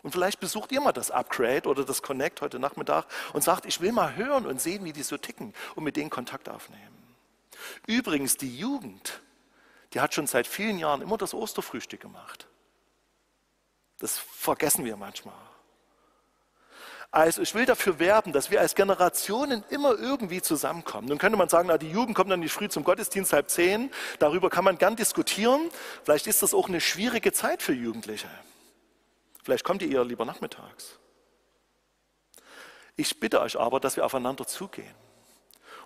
Und 0.03 0.11
vielleicht 0.11 0.39
besucht 0.39 0.71
ihr 0.71 0.81
mal 0.81 0.91
das 0.91 1.11
Upgrade 1.11 1.69
oder 1.69 1.85
das 1.85 2.01
Connect 2.01 2.41
heute 2.41 2.59
Nachmittag 2.59 3.05
und 3.33 3.43
sagt, 3.43 3.65
ich 3.65 3.81
will 3.81 3.91
mal 3.91 4.15
hören 4.15 4.45
und 4.45 4.59
sehen, 4.59 4.83
wie 4.83 4.93
die 4.93 5.03
so 5.03 5.17
ticken 5.17 5.53
und 5.75 5.83
mit 5.83 5.95
denen 5.95 6.09
Kontakt 6.09 6.49
aufnehmen. 6.49 6.97
Übrigens, 7.85 8.37
die 8.37 8.57
Jugend, 8.57 9.21
die 9.93 9.99
hat 9.99 10.13
schon 10.13 10.27
seit 10.27 10.47
vielen 10.47 10.79
Jahren 10.79 11.01
immer 11.01 11.17
das 11.17 11.33
Osterfrühstück 11.33 11.99
gemacht. 11.99 12.47
Das 13.99 14.17
vergessen 14.17 14.83
wir 14.85 14.97
manchmal. 14.97 15.35
Also 17.11 17.41
ich 17.41 17.53
will 17.53 17.65
dafür 17.65 17.99
werben, 17.99 18.31
dass 18.31 18.51
wir 18.51 18.61
als 18.61 18.73
Generationen 18.73 19.65
immer 19.69 19.99
irgendwie 19.99 20.41
zusammenkommen. 20.41 21.09
Nun 21.09 21.17
könnte 21.17 21.37
man 21.37 21.49
sagen, 21.49 21.67
na, 21.67 21.77
die 21.77 21.91
Jugend 21.91 22.15
kommt 22.15 22.31
dann 22.31 22.39
nicht 22.39 22.53
früh 22.53 22.69
zum 22.69 22.85
Gottesdienst, 22.85 23.33
halb 23.33 23.49
zehn. 23.49 23.91
Darüber 24.17 24.49
kann 24.49 24.63
man 24.63 24.77
gern 24.77 24.95
diskutieren. 24.95 25.69
Vielleicht 26.03 26.25
ist 26.25 26.41
das 26.41 26.53
auch 26.53 26.69
eine 26.69 26.79
schwierige 26.79 27.33
Zeit 27.33 27.61
für 27.61 27.73
Jugendliche. 27.73 28.29
Vielleicht 29.51 29.65
kommt 29.65 29.81
ihr 29.81 29.91
eher 29.91 30.05
lieber 30.05 30.23
nachmittags. 30.23 30.97
Ich 32.95 33.19
bitte 33.19 33.41
euch 33.41 33.59
aber, 33.59 33.81
dass 33.81 33.97
wir 33.97 34.05
aufeinander 34.05 34.47
zugehen 34.47 34.95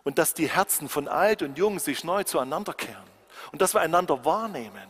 und 0.03 0.19
dass 0.19 0.35
die 0.35 0.47
Herzen 0.47 0.87
von 0.87 1.07
alt 1.07 1.41
und 1.41 1.57
jung 1.57 1.79
sich 1.79 2.03
neu 2.03 2.23
zueinander 2.25 2.75
kehren 2.75 3.09
und 3.51 3.63
dass 3.63 3.73
wir 3.73 3.81
einander 3.81 4.23
wahrnehmen. 4.23 4.87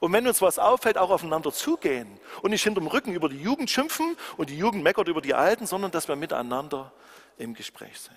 Und 0.00 0.10
wenn 0.14 0.26
uns 0.26 0.40
was 0.40 0.58
auffällt, 0.58 0.96
auch 0.96 1.10
aufeinander 1.10 1.52
zugehen 1.52 2.18
und 2.40 2.52
nicht 2.52 2.62
hinterm 2.62 2.86
Rücken 2.86 3.12
über 3.12 3.28
die 3.28 3.42
Jugend 3.42 3.68
schimpfen 3.68 4.16
und 4.38 4.48
die 4.48 4.56
Jugend 4.56 4.82
meckert 4.82 5.08
über 5.08 5.20
die 5.20 5.34
Alten, 5.34 5.66
sondern 5.66 5.90
dass 5.90 6.08
wir 6.08 6.16
miteinander 6.16 6.94
im 7.36 7.52
Gespräch 7.52 8.00
sind. 8.00 8.16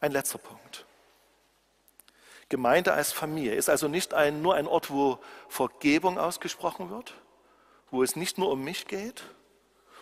Ein 0.00 0.12
letzter 0.12 0.38
Punkt. 0.38 0.85
Gemeinde 2.48 2.92
als 2.92 3.12
Familie? 3.12 3.54
Ist 3.54 3.68
also 3.68 3.88
nicht 3.88 4.14
ein, 4.14 4.42
nur 4.42 4.54
ein 4.54 4.66
Ort, 4.66 4.90
wo 4.90 5.18
Vergebung 5.48 6.18
ausgesprochen 6.18 6.90
wird, 6.90 7.14
wo 7.90 8.02
es 8.02 8.16
nicht 8.16 8.38
nur 8.38 8.50
um 8.50 8.62
mich 8.62 8.86
geht? 8.86 9.24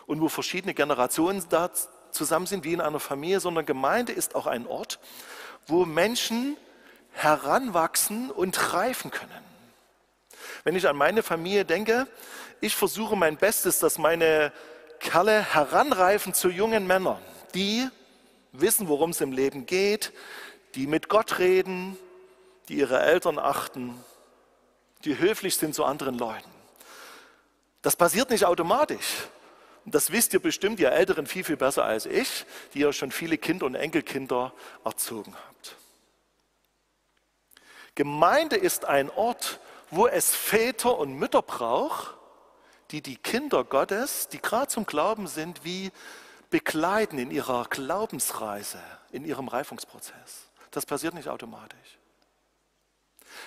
Und 0.06 0.20
wo 0.20 0.28
verschiedene 0.28 0.74
Generationen 0.74 1.42
da 1.48 1.70
zusammen 2.10 2.46
sind 2.46 2.64
wie 2.64 2.74
in 2.74 2.80
einer 2.80 3.00
Familie, 3.00 3.40
sondern 3.40 3.64
Gemeinde 3.64 4.12
ist 4.12 4.34
auch 4.34 4.46
ein 4.46 4.66
Ort, 4.66 4.98
wo 5.66 5.86
Menschen 5.86 6.56
heranwachsen 7.12 8.30
und 8.30 8.74
reifen 8.74 9.10
können. 9.10 9.30
Wenn 10.64 10.76
ich 10.76 10.88
an 10.88 10.96
meine 10.96 11.22
Familie 11.22 11.64
denke, 11.64 12.06
ich 12.60 12.74
versuche 12.74 13.16
mein 13.16 13.36
Bestes, 13.36 13.78
dass 13.78 13.98
meine 13.98 14.52
Kerle 15.00 15.54
heranreifen 15.54 16.34
zu 16.34 16.48
jungen 16.48 16.86
Männern, 16.86 17.20
die 17.54 17.88
wissen, 18.52 18.88
worum 18.88 19.10
es 19.10 19.20
im 19.20 19.32
Leben 19.32 19.66
geht, 19.66 20.12
die 20.74 20.86
mit 20.86 21.08
Gott 21.08 21.38
reden, 21.38 21.98
die 22.68 22.78
ihre 22.78 23.00
Eltern 23.00 23.38
achten, 23.38 24.02
die 25.04 25.18
höflich 25.18 25.56
sind 25.56 25.74
zu 25.74 25.84
anderen 25.84 26.18
Leuten. 26.18 26.50
Das 27.82 27.96
passiert 27.96 28.30
nicht 28.30 28.46
automatisch. 28.46 29.28
Das 29.84 30.10
wisst 30.10 30.32
ihr 30.32 30.40
bestimmt, 30.40 30.80
ihr 30.80 30.92
Älteren, 30.92 31.26
viel, 31.26 31.44
viel 31.44 31.58
besser 31.58 31.84
als 31.84 32.06
ich, 32.06 32.46
die 32.72 32.80
ja 32.80 32.92
schon 32.92 33.12
viele 33.12 33.36
Kinder 33.36 33.66
und 33.66 33.74
Enkelkinder 33.74 34.54
erzogen 34.82 35.34
habt. 35.34 35.76
Gemeinde 37.94 38.56
ist 38.56 38.86
ein 38.86 39.10
Ort, 39.10 39.60
wo 39.90 40.06
es 40.06 40.34
Väter 40.34 40.98
und 40.98 41.14
Mütter 41.14 41.42
braucht, 41.42 42.14
die 42.90 43.02
die 43.02 43.16
Kinder 43.16 43.64
Gottes, 43.64 44.28
die 44.28 44.40
gerade 44.40 44.68
zum 44.68 44.86
Glauben 44.86 45.26
sind, 45.26 45.64
wie 45.64 45.92
begleiten 46.50 47.18
in 47.18 47.30
ihrer 47.30 47.66
Glaubensreise, 47.68 48.80
in 49.12 49.24
ihrem 49.24 49.48
Reifungsprozess. 49.48 50.48
Das 50.70 50.86
passiert 50.86 51.14
nicht 51.14 51.28
automatisch. 51.28 51.98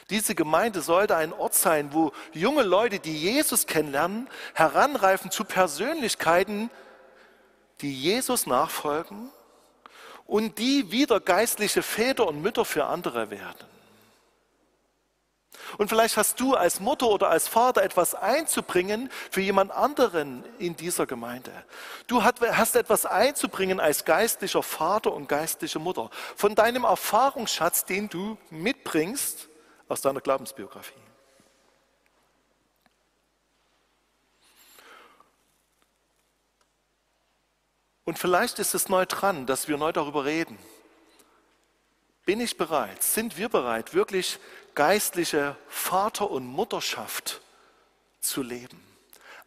Diese 0.09 0.35
Gemeinde 0.35 0.81
sollte 0.81 1.17
ein 1.17 1.33
Ort 1.33 1.53
sein, 1.53 1.93
wo 1.93 2.13
junge 2.31 2.63
Leute, 2.63 2.99
die 2.99 3.17
Jesus 3.17 3.67
kennenlernen, 3.67 4.29
heranreifen 4.53 5.31
zu 5.31 5.43
Persönlichkeiten, 5.43 6.69
die 7.81 7.93
Jesus 7.93 8.47
nachfolgen 8.47 9.29
und 10.25 10.59
die 10.59 10.91
wieder 10.91 11.19
geistliche 11.19 11.83
Väter 11.83 12.27
und 12.27 12.41
Mütter 12.41 12.63
für 12.63 12.85
andere 12.85 13.29
werden. 13.29 13.67
Und 15.77 15.89
vielleicht 15.89 16.15
hast 16.15 16.39
du 16.39 16.55
als 16.55 16.79
Mutter 16.79 17.07
oder 17.07 17.29
als 17.29 17.49
Vater 17.49 17.83
etwas 17.83 18.15
einzubringen 18.15 19.09
für 19.29 19.41
jemand 19.41 19.71
anderen 19.71 20.45
in 20.59 20.77
dieser 20.77 21.05
Gemeinde. 21.05 21.51
Du 22.07 22.23
hast 22.23 22.75
etwas 22.75 23.05
einzubringen 23.05 23.81
als 23.81 24.05
geistlicher 24.05 24.63
Vater 24.63 25.11
und 25.11 25.27
geistliche 25.27 25.79
Mutter 25.79 26.09
von 26.37 26.55
deinem 26.55 26.85
Erfahrungsschatz, 26.85 27.83
den 27.83 28.07
du 28.07 28.37
mitbringst 28.49 29.49
aus 29.87 30.01
deiner 30.01 30.21
Glaubensbiografie. 30.21 30.93
Und 38.05 38.17
vielleicht 38.17 38.59
ist 38.59 38.73
es 38.73 38.87
neu 38.87 39.05
dran, 39.05 39.45
dass 39.45 39.67
wir 39.67 39.77
neu 39.77 39.91
darüber 39.91 40.23
reden. 40.23 40.57
Bin 42.25 42.39
ich 42.39 42.57
bereit, 42.57 43.03
sind 43.03 43.37
wir 43.37 43.49
bereit, 43.49 43.93
wirklich 43.93 44.39
geistliche 44.75 45.57
Vater- 45.67 46.31
und 46.31 46.45
Mutterschaft 46.45 47.41
zu 48.21 48.43
leben? 48.43 48.81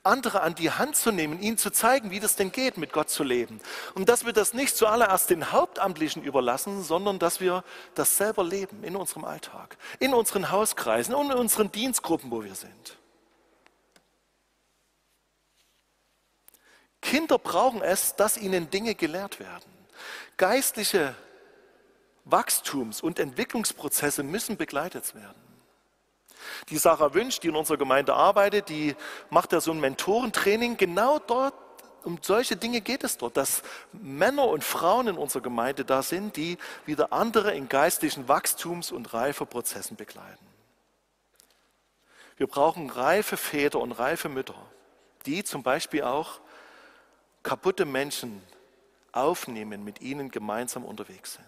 Andere 0.02 0.40
an 0.42 0.54
die 0.54 0.70
Hand 0.70 0.96
zu 0.96 1.10
nehmen, 1.10 1.40
ihnen 1.40 1.58
zu 1.58 1.70
zeigen, 1.70 2.10
wie 2.10 2.20
das 2.20 2.36
denn 2.36 2.52
geht, 2.52 2.78
mit 2.78 2.92
Gott 2.92 3.10
zu 3.10 3.22
leben. 3.22 3.60
Und 3.94 4.08
dass 4.08 4.24
wir 4.24 4.32
das 4.32 4.54
nicht 4.54 4.76
zuallererst 4.76 5.28
den 5.28 5.52
Hauptamtlichen 5.52 6.22
überlassen, 6.22 6.82
sondern 6.82 7.18
dass 7.18 7.40
wir 7.40 7.64
das 7.94 8.16
selber 8.16 8.42
leben 8.42 8.82
in 8.82 8.96
unserem 8.96 9.24
Alltag, 9.24 9.76
in 9.98 10.14
unseren 10.14 10.50
Hauskreisen 10.50 11.14
und 11.14 11.30
in 11.30 11.36
unseren 11.36 11.70
Dienstgruppen, 11.70 12.30
wo 12.30 12.42
wir 12.42 12.54
sind. 12.54 12.98
Kinder 17.02 17.38
brauchen 17.38 17.82
es, 17.82 18.14
dass 18.16 18.36
ihnen 18.36 18.70
Dinge 18.70 18.94
gelehrt 18.94 19.40
werden. 19.40 19.70
Geistliche 20.36 21.14
Wachstums- 22.24 23.02
und 23.02 23.18
Entwicklungsprozesse 23.18 24.22
müssen 24.22 24.56
begleitet 24.56 25.14
werden. 25.14 25.49
Die 26.68 26.79
Sarah 26.79 27.14
Wünsch, 27.14 27.40
die 27.40 27.48
in 27.48 27.57
unserer 27.57 27.76
Gemeinde 27.76 28.14
arbeitet, 28.14 28.68
die 28.68 28.94
macht 29.29 29.53
ja 29.53 29.61
so 29.61 29.72
ein 29.72 29.81
Mentorentraining. 29.81 30.76
Genau 30.76 31.18
dort, 31.18 31.55
um 32.05 32.18
solche 32.22 32.57
Dinge 32.57 32.81
geht 32.81 33.05
es 33.05 33.18
dort, 33.18 33.37
dass 33.37 33.62
Männer 33.92 34.46
und 34.48 34.64
Frauen 34.64 35.09
in 35.09 35.16
unserer 35.16 35.42
Gemeinde 35.42 35.85
da 35.85 36.03
sind, 36.03 36.37
die 36.37 36.59
wieder 36.87 37.12
andere 37.12 37.53
in 37.55 37.68
geistlichen 37.68 38.29
Wachstums- 38.29 38.92
und 38.92 39.12
Reifeprozessen 39.12 39.96
begleiten. 39.96 40.46
Wir 42.37 42.46
brauchen 42.46 42.88
reife 42.88 43.37
Väter 43.37 43.81
und 43.81 43.92
reife 43.92 44.31
Mütter, 44.31 44.55
die 45.26 45.44
zum 45.44 45.62
Beispiel 45.62 46.03
auch 46.03 46.40
kaputte 47.42 47.85
Menschen 47.85 48.42
aufnehmen, 49.12 49.85
mit 49.85 50.00
ihnen 50.00 50.31
gemeinsam 50.31 50.85
unterwegs 50.85 51.35
sind. 51.35 51.46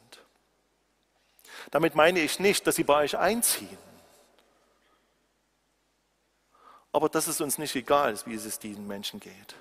Damit 1.71 1.95
meine 1.95 2.21
ich 2.21 2.39
nicht, 2.39 2.67
dass 2.67 2.77
sie 2.77 2.85
bei 2.85 3.05
euch 3.05 3.17
einziehen 3.17 3.79
aber 6.93 7.09
dass 7.09 7.27
es 7.27 7.41
uns 7.41 7.59
nicht 7.59 7.75
egal 7.75 8.13
ist, 8.13 8.27
wie 8.27 8.35
es 8.35 8.59
diesen 8.59 8.87
Menschen 8.87 9.19
geht. 9.19 9.55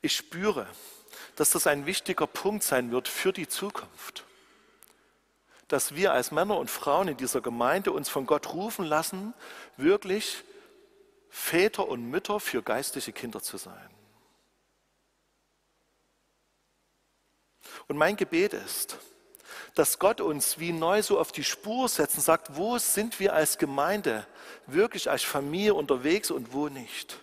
Ich 0.00 0.16
spüre, 0.16 0.66
dass 1.36 1.50
das 1.50 1.66
ein 1.66 1.86
wichtiger 1.86 2.26
Punkt 2.26 2.64
sein 2.64 2.90
wird 2.90 3.08
für 3.08 3.32
die 3.32 3.48
Zukunft. 3.48 4.24
Dass 5.68 5.94
wir 5.94 6.12
als 6.12 6.30
Männer 6.30 6.58
und 6.58 6.70
Frauen 6.70 7.08
in 7.08 7.16
dieser 7.16 7.40
Gemeinde 7.40 7.92
uns 7.92 8.08
von 8.08 8.26
Gott 8.26 8.52
rufen 8.52 8.84
lassen, 8.84 9.34
wirklich 9.76 10.44
Väter 11.30 11.88
und 11.88 12.10
Mütter 12.10 12.38
für 12.38 12.62
geistliche 12.62 13.12
Kinder 13.12 13.42
zu 13.42 13.56
sein. 13.56 13.90
Und 17.88 17.96
mein 17.96 18.16
Gebet 18.16 18.52
ist, 18.52 18.98
dass 19.74 19.98
Gott 19.98 20.20
uns 20.20 20.58
wie 20.58 20.72
neu 20.72 21.02
so 21.02 21.18
auf 21.18 21.32
die 21.32 21.44
Spur 21.44 21.88
setzt 21.88 22.16
und 22.16 22.22
sagt, 22.22 22.56
wo 22.56 22.78
sind 22.78 23.18
wir 23.18 23.34
als 23.34 23.58
Gemeinde 23.58 24.26
wirklich 24.66 25.10
als 25.10 25.22
Familie 25.22 25.74
unterwegs 25.74 26.30
und 26.30 26.52
wo 26.52 26.68
nicht. 26.68 27.18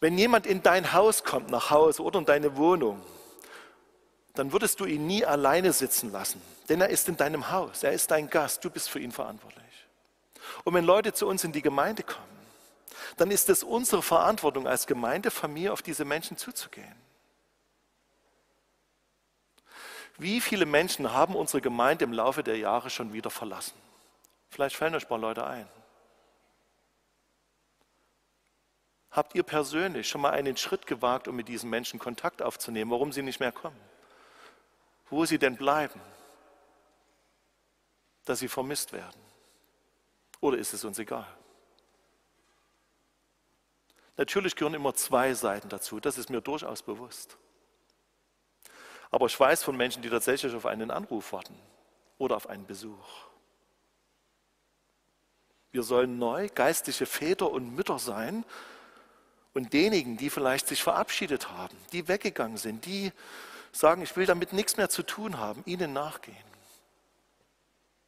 Wenn 0.00 0.18
jemand 0.18 0.46
in 0.46 0.62
dein 0.62 0.92
Haus 0.92 1.24
kommt, 1.24 1.50
nach 1.50 1.70
Hause 1.70 2.02
oder 2.02 2.18
in 2.18 2.24
deine 2.24 2.56
Wohnung, 2.56 3.00
dann 4.34 4.52
würdest 4.52 4.78
du 4.78 4.84
ihn 4.84 5.06
nie 5.06 5.24
alleine 5.24 5.72
sitzen 5.72 6.12
lassen, 6.12 6.40
denn 6.68 6.80
er 6.80 6.88
ist 6.88 7.08
in 7.08 7.16
deinem 7.16 7.50
Haus, 7.50 7.82
er 7.82 7.92
ist 7.92 8.10
dein 8.10 8.30
Gast, 8.30 8.64
du 8.64 8.70
bist 8.70 8.88
für 8.88 9.00
ihn 9.00 9.10
verantwortlich. 9.10 9.64
Und 10.64 10.74
wenn 10.74 10.84
Leute 10.84 11.12
zu 11.12 11.26
uns 11.26 11.44
in 11.44 11.52
die 11.52 11.62
Gemeinde 11.62 12.02
kommen, 12.02 12.26
dann 13.16 13.30
ist 13.30 13.48
es 13.48 13.62
unsere 13.62 14.02
Verantwortung 14.02 14.66
als 14.66 14.86
Gemeindefamilie, 14.86 15.72
auf 15.72 15.82
diese 15.82 16.04
Menschen 16.04 16.36
zuzugehen. 16.36 17.07
Wie 20.18 20.40
viele 20.40 20.66
Menschen 20.66 21.12
haben 21.12 21.36
unsere 21.36 21.60
Gemeinde 21.60 22.04
im 22.04 22.12
Laufe 22.12 22.42
der 22.42 22.58
Jahre 22.58 22.90
schon 22.90 23.12
wieder 23.12 23.30
verlassen? 23.30 23.74
Vielleicht 24.50 24.74
fallen 24.74 24.94
euch 24.96 25.04
ein 25.04 25.08
paar 25.08 25.18
Leute 25.18 25.46
ein. 25.46 25.68
Habt 29.12 29.34
ihr 29.36 29.44
persönlich 29.44 30.08
schon 30.08 30.20
mal 30.20 30.30
einen 30.30 30.56
Schritt 30.56 30.86
gewagt, 30.86 31.28
um 31.28 31.36
mit 31.36 31.48
diesen 31.48 31.70
Menschen 31.70 32.00
Kontakt 32.00 32.42
aufzunehmen, 32.42 32.90
warum 32.90 33.12
sie 33.12 33.22
nicht 33.22 33.38
mehr 33.40 33.52
kommen? 33.52 33.78
Wo 35.08 35.24
sie 35.24 35.38
denn 35.38 35.56
bleiben? 35.56 36.00
Dass 38.24 38.40
sie 38.40 38.48
vermisst 38.48 38.92
werden? 38.92 39.20
Oder 40.40 40.58
ist 40.58 40.74
es 40.74 40.84
uns 40.84 40.98
egal? 40.98 41.26
Natürlich 44.16 44.56
gehören 44.56 44.74
immer 44.74 44.94
zwei 44.94 45.32
Seiten 45.32 45.68
dazu, 45.68 46.00
das 46.00 46.18
ist 46.18 46.28
mir 46.28 46.40
durchaus 46.40 46.82
bewusst. 46.82 47.38
Aber 49.10 49.26
ich 49.26 49.38
weiß 49.38 49.62
von 49.62 49.76
Menschen, 49.76 50.02
die 50.02 50.10
tatsächlich 50.10 50.54
auf 50.54 50.66
einen 50.66 50.90
Anruf 50.90 51.32
warten 51.32 51.54
oder 52.18 52.36
auf 52.36 52.48
einen 52.48 52.66
Besuch. 52.66 53.06
Wir 55.70 55.82
sollen 55.82 56.18
neu 56.18 56.48
geistliche 56.54 57.06
Väter 57.06 57.50
und 57.50 57.74
Mütter 57.74 57.98
sein 57.98 58.44
und 59.54 59.72
denjenigen, 59.72 60.16
die 60.16 60.30
vielleicht 60.30 60.66
sich 60.66 60.82
verabschiedet 60.82 61.50
haben, 61.50 61.76
die 61.92 62.08
weggegangen 62.08 62.56
sind, 62.56 62.86
die 62.86 63.12
sagen, 63.72 64.02
ich 64.02 64.16
will 64.16 64.26
damit 64.26 64.52
nichts 64.52 64.76
mehr 64.76 64.88
zu 64.88 65.02
tun 65.02 65.38
haben, 65.38 65.62
ihnen 65.66 65.92
nachgehen 65.92 66.36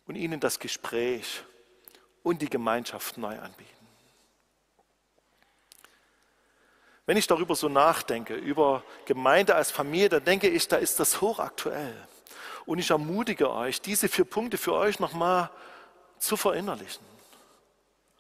und 0.07 0.17
ihnen 0.17 0.41
das 0.41 0.59
Gespräch 0.59 1.45
und 2.23 2.43
die 2.43 2.51
Gemeinschaft 2.51 3.19
neu 3.19 3.39
anbieten. 3.39 3.80
Wenn 7.11 7.17
ich 7.17 7.27
darüber 7.27 7.57
so 7.57 7.69
nachdenke, 7.69 8.37
über 8.37 8.85
Gemeinde 9.05 9.57
als 9.57 9.73
Familie, 9.73 10.11
dann 10.11 10.25
denke 10.25 10.49
ich, 10.49 10.69
da 10.69 10.77
ist 10.77 11.01
das 11.01 11.21
hochaktuell. 11.21 11.97
Und 12.67 12.79
ich 12.79 12.91
ermutige 12.91 13.51
euch, 13.51 13.81
diese 13.81 14.09
vier 14.09 14.25
Punkte 14.25 14.57
für 14.57 14.75
euch 14.75 15.01
nochmal 15.01 15.51
zu 16.21 16.37
verinnerlichen. 16.37 17.05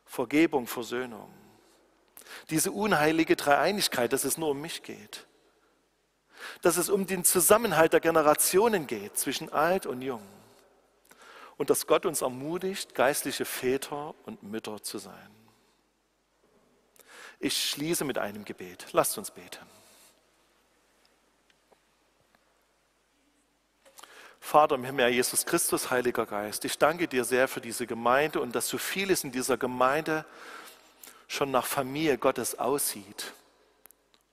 Vergebung, 0.06 0.66
Versöhnung. 0.66 1.32
Diese 2.50 2.72
unheilige 2.72 3.36
Dreieinigkeit, 3.36 4.12
dass 4.12 4.24
es 4.24 4.36
nur 4.36 4.48
um 4.48 4.60
mich 4.60 4.82
geht. 4.82 5.24
Dass 6.60 6.76
es 6.76 6.90
um 6.90 7.06
den 7.06 7.24
Zusammenhalt 7.24 7.92
der 7.92 8.00
Generationen 8.00 8.88
geht, 8.88 9.16
zwischen 9.16 9.52
alt 9.52 9.86
und 9.86 10.02
jung. 10.02 10.26
Und 11.58 11.70
dass 11.70 11.86
Gott 11.86 12.06
uns 12.06 12.22
ermutigt, 12.22 12.96
geistliche 12.96 13.44
Väter 13.44 14.16
und 14.26 14.42
Mütter 14.42 14.82
zu 14.82 14.98
sein. 14.98 15.39
Ich 17.40 17.70
schließe 17.70 18.04
mit 18.04 18.18
einem 18.18 18.44
Gebet. 18.44 18.86
Lasst 18.92 19.16
uns 19.16 19.30
beten. 19.30 19.66
Vater 24.38 24.74
im 24.74 24.84
Himmel, 24.84 25.08
Jesus 25.08 25.46
Christus, 25.46 25.90
Heiliger 25.90 26.26
Geist, 26.26 26.64
ich 26.64 26.76
danke 26.76 27.06
dir 27.08 27.24
sehr 27.24 27.46
für 27.46 27.60
diese 27.60 27.86
Gemeinde 27.86 28.40
und 28.40 28.54
dass 28.54 28.68
so 28.68 28.78
vieles 28.78 29.22
in 29.22 29.32
dieser 29.32 29.56
Gemeinde 29.56 30.24
schon 31.28 31.50
nach 31.50 31.66
Familie 31.66 32.18
Gottes 32.18 32.58
aussieht 32.58 33.32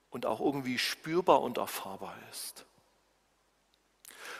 und 0.09 0.25
auch 0.25 0.39
irgendwie 0.39 0.79
spürbar 0.79 1.41
und 1.41 1.57
erfahrbar 1.57 2.17
ist. 2.31 2.65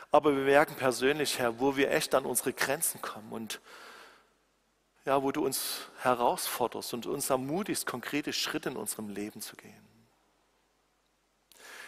Aber 0.09 0.35
wir 0.35 0.43
merken 0.43 0.75
persönlich, 0.75 1.37
Herr, 1.37 1.59
wo 1.59 1.75
wir 1.75 1.91
echt 1.91 2.15
an 2.15 2.25
unsere 2.25 2.53
Grenzen 2.53 3.01
kommen 3.01 3.31
und 3.31 3.59
ja, 5.07 5.23
wo 5.23 5.31
du 5.31 5.45
uns 5.45 5.87
herausforderst 6.01 6.93
und 6.93 7.05
uns 7.05 7.29
ermutigst, 7.29 7.85
konkrete 7.85 8.33
Schritte 8.33 8.69
in 8.69 8.75
unserem 8.75 9.07
Leben 9.07 9.39
zu 9.39 9.55
gehen. 9.55 9.87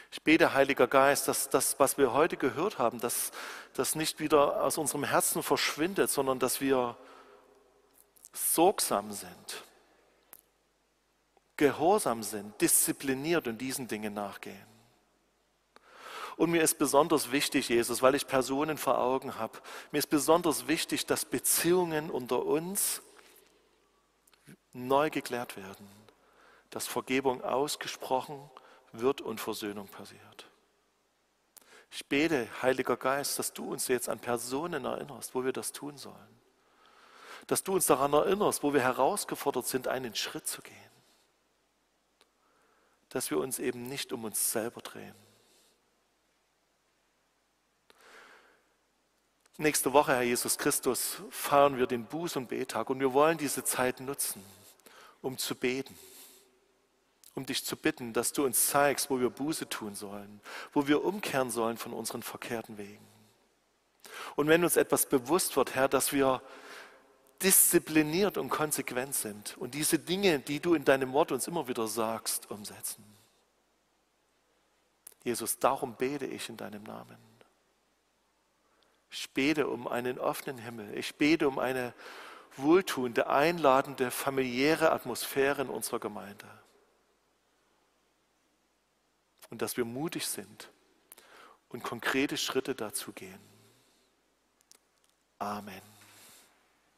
Ich 0.10 0.24
bete, 0.24 0.54
Heiliger 0.54 0.88
Geist, 0.88 1.28
dass 1.28 1.50
das, 1.50 1.78
was 1.80 1.98
wir 1.98 2.14
heute 2.14 2.38
gehört 2.38 2.80
haben, 2.80 3.02
dass 3.02 3.32
das 3.74 3.94
nicht 3.94 4.22
wieder 4.22 4.64
aus 4.64 4.78
unserem 4.78 5.04
Herzen 5.04 5.44
verschwindet, 5.44 6.10
sondern 6.10 6.40
dass 6.40 6.62
wir 6.62 6.96
sorgsam 8.32 9.12
sind, 9.12 9.64
gehorsam 11.58 12.24
sind, 12.24 12.60
diszipliniert 12.62 13.50
und 13.50 13.58
diesen 13.58 13.90
Dingen 13.90 14.14
nachgehen. 14.14 14.66
Und 16.38 16.52
mir 16.52 16.62
ist 16.62 16.78
besonders 16.78 17.34
wichtig, 17.34 17.68
Jesus, 17.68 18.02
weil 18.02 18.16
ich 18.16 18.26
Personen 18.28 18.78
vor 18.78 18.98
Augen 18.98 19.36
habe, 19.36 19.60
mir 19.92 20.00
ist 20.00 20.10
besonders 20.10 20.70
wichtig, 20.70 21.06
dass 21.06 21.26
Beziehungen 21.26 22.10
unter 22.10 22.46
uns 22.46 23.02
neu 24.74 25.10
geklärt 25.10 25.58
werden, 25.58 25.88
dass 26.70 26.88
Vergebung 26.88 27.44
ausgesprochen 27.44 28.50
wird 28.92 29.22
und 29.22 29.40
Versöhnung 29.40 29.88
passiert. 29.88 30.50
Ich 31.92 32.06
bete, 32.06 32.48
Heiliger 32.62 32.98
Geist, 32.98 33.40
dass 33.40 33.54
du 33.54 33.72
uns 33.72 33.88
jetzt 33.88 34.10
an 34.10 34.20
Personen 34.20 34.86
erinnerst, 34.86 35.34
wo 35.34 35.44
wir 35.44 35.54
das 35.54 35.72
tun 35.72 35.98
sollen. 35.98 36.40
Dass 37.48 37.64
du 37.64 37.74
uns 37.74 37.88
daran 37.88 38.14
erinnerst, 38.14 38.62
wo 38.62 38.74
wir 38.74 38.82
herausgefordert 38.82 39.66
sind, 39.66 39.88
einen 39.88 40.14
Schritt 40.14 40.48
zu 40.48 40.62
gehen. 40.62 40.76
Dass 43.10 43.32
wir 43.32 43.40
uns 43.40 43.58
eben 43.58 43.88
nicht 43.88 44.14
um 44.14 44.24
uns 44.24 44.52
selber 44.52 44.82
drehen. 44.82 45.16
Nächste 49.58 49.92
Woche, 49.92 50.14
Herr 50.14 50.22
Jesus 50.22 50.58
Christus, 50.58 51.18
feiern 51.32 51.78
wir 51.78 51.88
den 51.88 52.08
Buß- 52.08 52.38
und 52.38 52.48
Betag 52.48 52.90
und 52.90 53.00
wir 53.00 53.12
wollen 53.14 53.38
diese 53.38 53.64
Zeit 53.64 54.00
nutzen, 54.00 54.42
um 55.22 55.38
zu 55.38 55.56
beten 55.56 55.98
um 57.40 57.46
dich 57.46 57.64
zu 57.64 57.78
bitten, 57.78 58.12
dass 58.12 58.34
du 58.34 58.46
uns 58.46 58.68
zeigst, 58.68 59.10
wo 59.10 59.20
wir 59.20 59.30
Buße 59.30 59.70
tun 59.70 59.96
sollen, 59.96 60.42
wo 60.74 60.88
wir 60.88 61.04
umkehren 61.04 61.50
sollen 61.50 61.78
von 61.78 61.94
unseren 61.94 62.22
verkehrten 62.22 62.78
Wegen. 62.78 63.08
Und 64.36 64.48
wenn 64.48 64.64
uns 64.64 64.76
etwas 64.76 65.08
bewusst 65.08 65.56
wird, 65.56 65.74
Herr, 65.74 65.88
dass 65.88 66.12
wir 66.12 66.42
diszipliniert 67.42 68.38
und 68.38 68.50
konsequent 68.50 69.16
sind 69.16 69.58
und 69.58 69.74
diese 69.74 69.98
Dinge, 69.98 70.40
die 70.40 70.60
du 70.60 70.74
in 70.74 70.84
deinem 70.84 71.14
Wort 71.14 71.32
uns 71.32 71.48
immer 71.48 71.68
wieder 71.70 71.88
sagst, 71.88 72.52
umsetzen. 72.52 73.06
Jesus, 75.24 75.58
darum 75.58 75.96
bete 75.96 76.26
ich 76.26 76.50
in 76.50 76.58
deinem 76.58 76.84
Namen. 76.84 77.18
Ich 79.12 79.30
bete 79.32 79.68
um 79.68 79.88
einen 79.88 80.20
offenen 80.20 80.58
Himmel. 80.58 80.98
Ich 80.98 81.16
bete 81.16 81.48
um 81.48 81.58
eine 81.58 81.94
wohltuende, 82.62 83.28
einladende, 83.30 84.12
familiäre 84.12 84.92
Atmosphäre 84.92 85.64
in 85.64 85.70
unserer 85.70 86.00
Gemeinde 86.00 86.48
und 89.50 89.62
dass 89.62 89.78
wir 89.78 89.86
mutig 89.86 90.28
sind 90.28 90.70
und 91.70 91.84
konkrete 91.84 92.38
Schritte 92.38 92.76
dazu 92.76 93.12
gehen. 93.12 93.40
Amen. 95.38 95.99